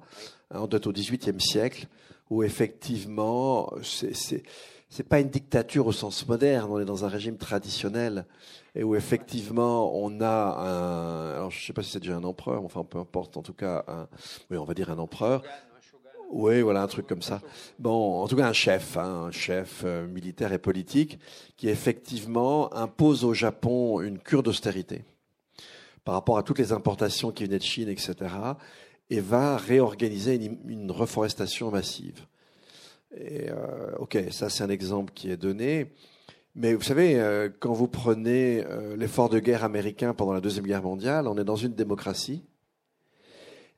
[0.51, 1.87] hein, on doit être au XVIIIe siècle,
[2.31, 4.43] où effectivement, c'est
[4.89, 8.25] c'est pas une dictature au sens moderne, on est dans un régime traditionnel
[8.75, 12.65] et où effectivement on a un, alors je sais pas si c'est déjà un empereur,
[12.65, 13.85] enfin peu importe, en tout cas,
[14.51, 15.43] oui, on va dire un empereur.
[16.31, 17.41] Oui, voilà, un truc comme ça.
[17.79, 21.19] Bon, en tout cas, un chef, hein, un chef euh, militaire et politique,
[21.57, 25.05] qui effectivement impose au Japon une cure d'austérité
[26.05, 28.15] par rapport à toutes les importations qui venaient de Chine, etc.,
[29.09, 32.27] et va réorganiser une, reforestation massive.
[33.17, 35.93] Et, euh, ok, ça c'est un exemple qui est donné.
[36.57, 38.65] Mais vous savez, euh, quand vous prenez
[38.97, 42.43] l'effort de guerre américain pendant la Deuxième Guerre mondiale, on est dans une démocratie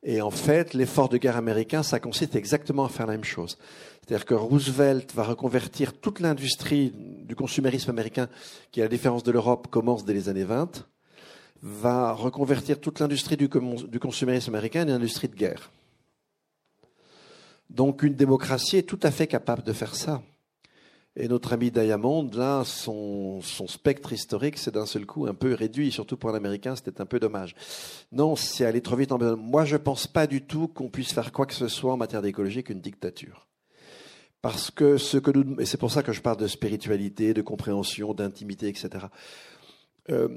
[0.03, 3.57] et en fait, l'effort de guerre américain, ça consiste exactement à faire la même chose.
[4.01, 8.29] C'est-à-dire que Roosevelt va reconvertir toute l'industrie du consumérisme américain,
[8.71, 10.87] qui, à la différence de l'Europe, commence dès les années 20,
[11.61, 15.69] va reconvertir toute l'industrie du, consumérisme américain en industrie de guerre.
[17.69, 20.21] Donc une démocratie est tout à fait capable de faire ça.
[21.21, 25.91] Et notre ami Diamond, là, son, spectre historique, c'est d'un seul coup un peu réduit,
[25.91, 27.55] surtout pour un Américain, c'était un peu dommage.
[28.13, 31.33] Non, c'est aller trop vite en Moi, je pense pas du tout qu'on puisse faire
[31.33, 33.47] quoi que ce soit en matière d'écologie qu'une dictature.
[34.41, 37.41] Parce que ce que nous, et c'est pour ça que je parle de spiritualité, de
[37.41, 39.07] compréhension, d'intimité, etc.
[40.09, 40.29] Euh,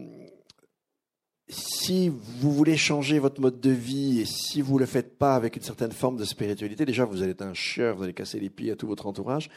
[1.52, 5.34] si vous voulez changer votre mode de vie et si vous ne le faites pas
[5.34, 8.40] avec une certaine forme de spiritualité, déjà vous allez être un chieur, vous allez casser
[8.40, 9.50] les pieds à tout votre entourage.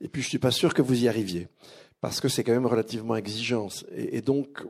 [0.00, 1.48] Et puis je suis pas sûr que vous y arriviez
[2.00, 3.68] parce que c'est quand même relativement exigeant.
[3.96, 4.62] Et, donc,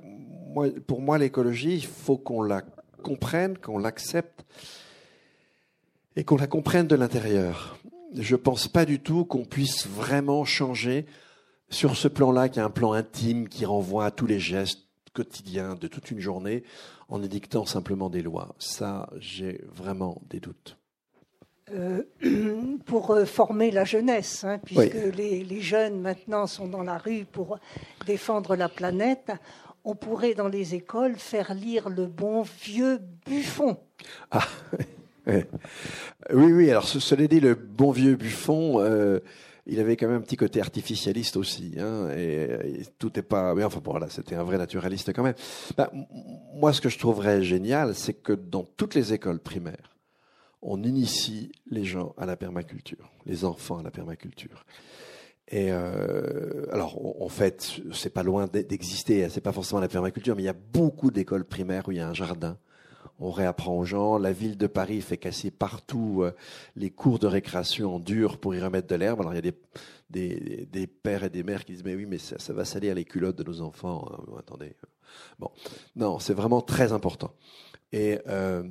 [0.87, 2.62] pour moi, l'écologie, il faut qu'on la
[3.03, 4.45] comprenne, qu'on l'accepte
[6.16, 7.79] et qu'on la comprenne de l'intérieur.
[8.14, 11.07] Je pense pas du tout qu'on puisse vraiment changer
[11.68, 15.75] sur ce plan-là, qui est un plan intime qui renvoie à tous les gestes quotidien
[15.75, 16.65] de toute une journée
[17.09, 18.55] en édictant simplement des lois.
[18.59, 20.77] Ça, j'ai vraiment des doutes.
[21.75, 22.03] Euh,
[22.87, 25.13] pour euh, former la jeunesse, hein, puisque oui.
[25.17, 27.59] les, les, jeunes maintenant sont dans la rue pour
[28.07, 29.33] défendre la planète,
[29.85, 33.77] on pourrait dans les écoles faire lire le bon vieux Buffon.
[34.31, 34.47] Ah,
[35.27, 39.21] oui, oui, alors cela dit, le bon vieux Buffon, euh,
[39.69, 43.55] il avait quand même un petit côté artificialiste aussi, hein, et, tout n'est pas.
[43.55, 45.35] Mais enfin, bon, voilà, c'était un vrai naturaliste quand même.
[45.77, 45.89] Ben,
[46.55, 49.97] moi, ce que je trouverais génial, c'est que dans toutes les écoles primaires,
[50.62, 54.64] on initie les gens à la permaculture, les enfants à la permaculture.
[55.51, 59.29] Et euh, alors, en fait, c'est pas loin d'exister.
[59.31, 62.01] C'est pas forcément la permaculture, mais il y a beaucoup d'écoles primaires où il y
[62.01, 62.59] a un jardin
[63.19, 64.19] on réapprend aux gens.
[64.19, 66.33] La ville de Paris fait casser partout euh,
[66.77, 69.21] les cours de récréation en dur pour y remettre de l'herbe.
[69.21, 69.53] Alors il y a
[70.11, 73.05] des, des, pères et des mères qui disent mais oui mais ça, va salir les
[73.05, 74.09] culottes de nos enfants.
[74.11, 74.35] Hein.
[74.39, 74.75] attendez.
[75.39, 75.51] Bon,
[75.97, 77.33] non, c'est vraiment très important.
[77.93, 78.62] Et euh,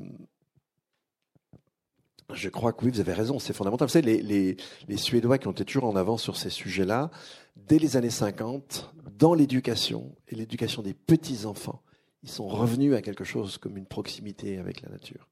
[2.33, 3.87] je crois que oui, vous avez raison, c'est fondamental.
[3.87, 7.09] Vous savez, les, les, Suédois qui ont été toujours en avance sur ces sujets-là,
[7.55, 11.81] dès les années 50, dans l'éducation et l'éducation des petits-enfants,
[12.27, 15.29] ils sont revenus à quelque chose comme une proximité avec la nature.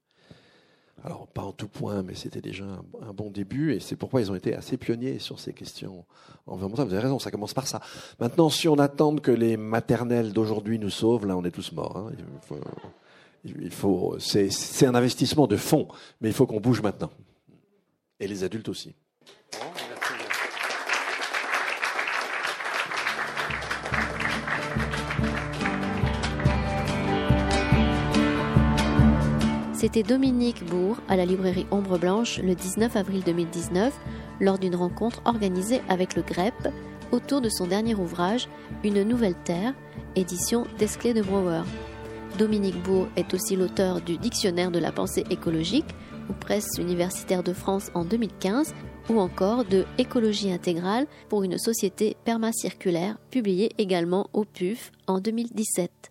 [1.04, 4.32] Alors, pas en tout point, mais c'était déjà un, bon début, et c'est pourquoi ils
[4.32, 6.06] ont été assez pionniers sur ces questions
[6.46, 6.86] environnementales.
[6.86, 7.82] Vous avez raison, ça commence par ça.
[8.18, 11.98] Maintenant, si on attend que les maternelles d'aujourd'hui nous sauvent, là, on est tous morts.
[11.98, 12.12] Hein.
[13.44, 15.88] Il faut, c'est un investissement de fond,
[16.22, 17.10] mais il faut qu'on bouge maintenant.
[18.18, 18.94] Et les adultes aussi.
[29.86, 33.96] C'était Dominique Bourg à la librairie Ombre Blanche le 19 avril 2019
[34.40, 36.54] lors d'une rencontre organisée avec le GREP
[37.12, 38.48] autour de son dernier ouvrage
[38.82, 39.74] Une nouvelle terre,
[40.16, 41.62] édition Desclés de Brouwer.
[42.36, 45.94] Dominique Bourg est aussi l'auteur du Dictionnaire de la pensée écologique
[46.28, 48.74] aux presses universitaires de France en 2015
[49.08, 56.10] ou encore de Écologie intégrale pour une société permacirculaire publié également au PUF en 2017.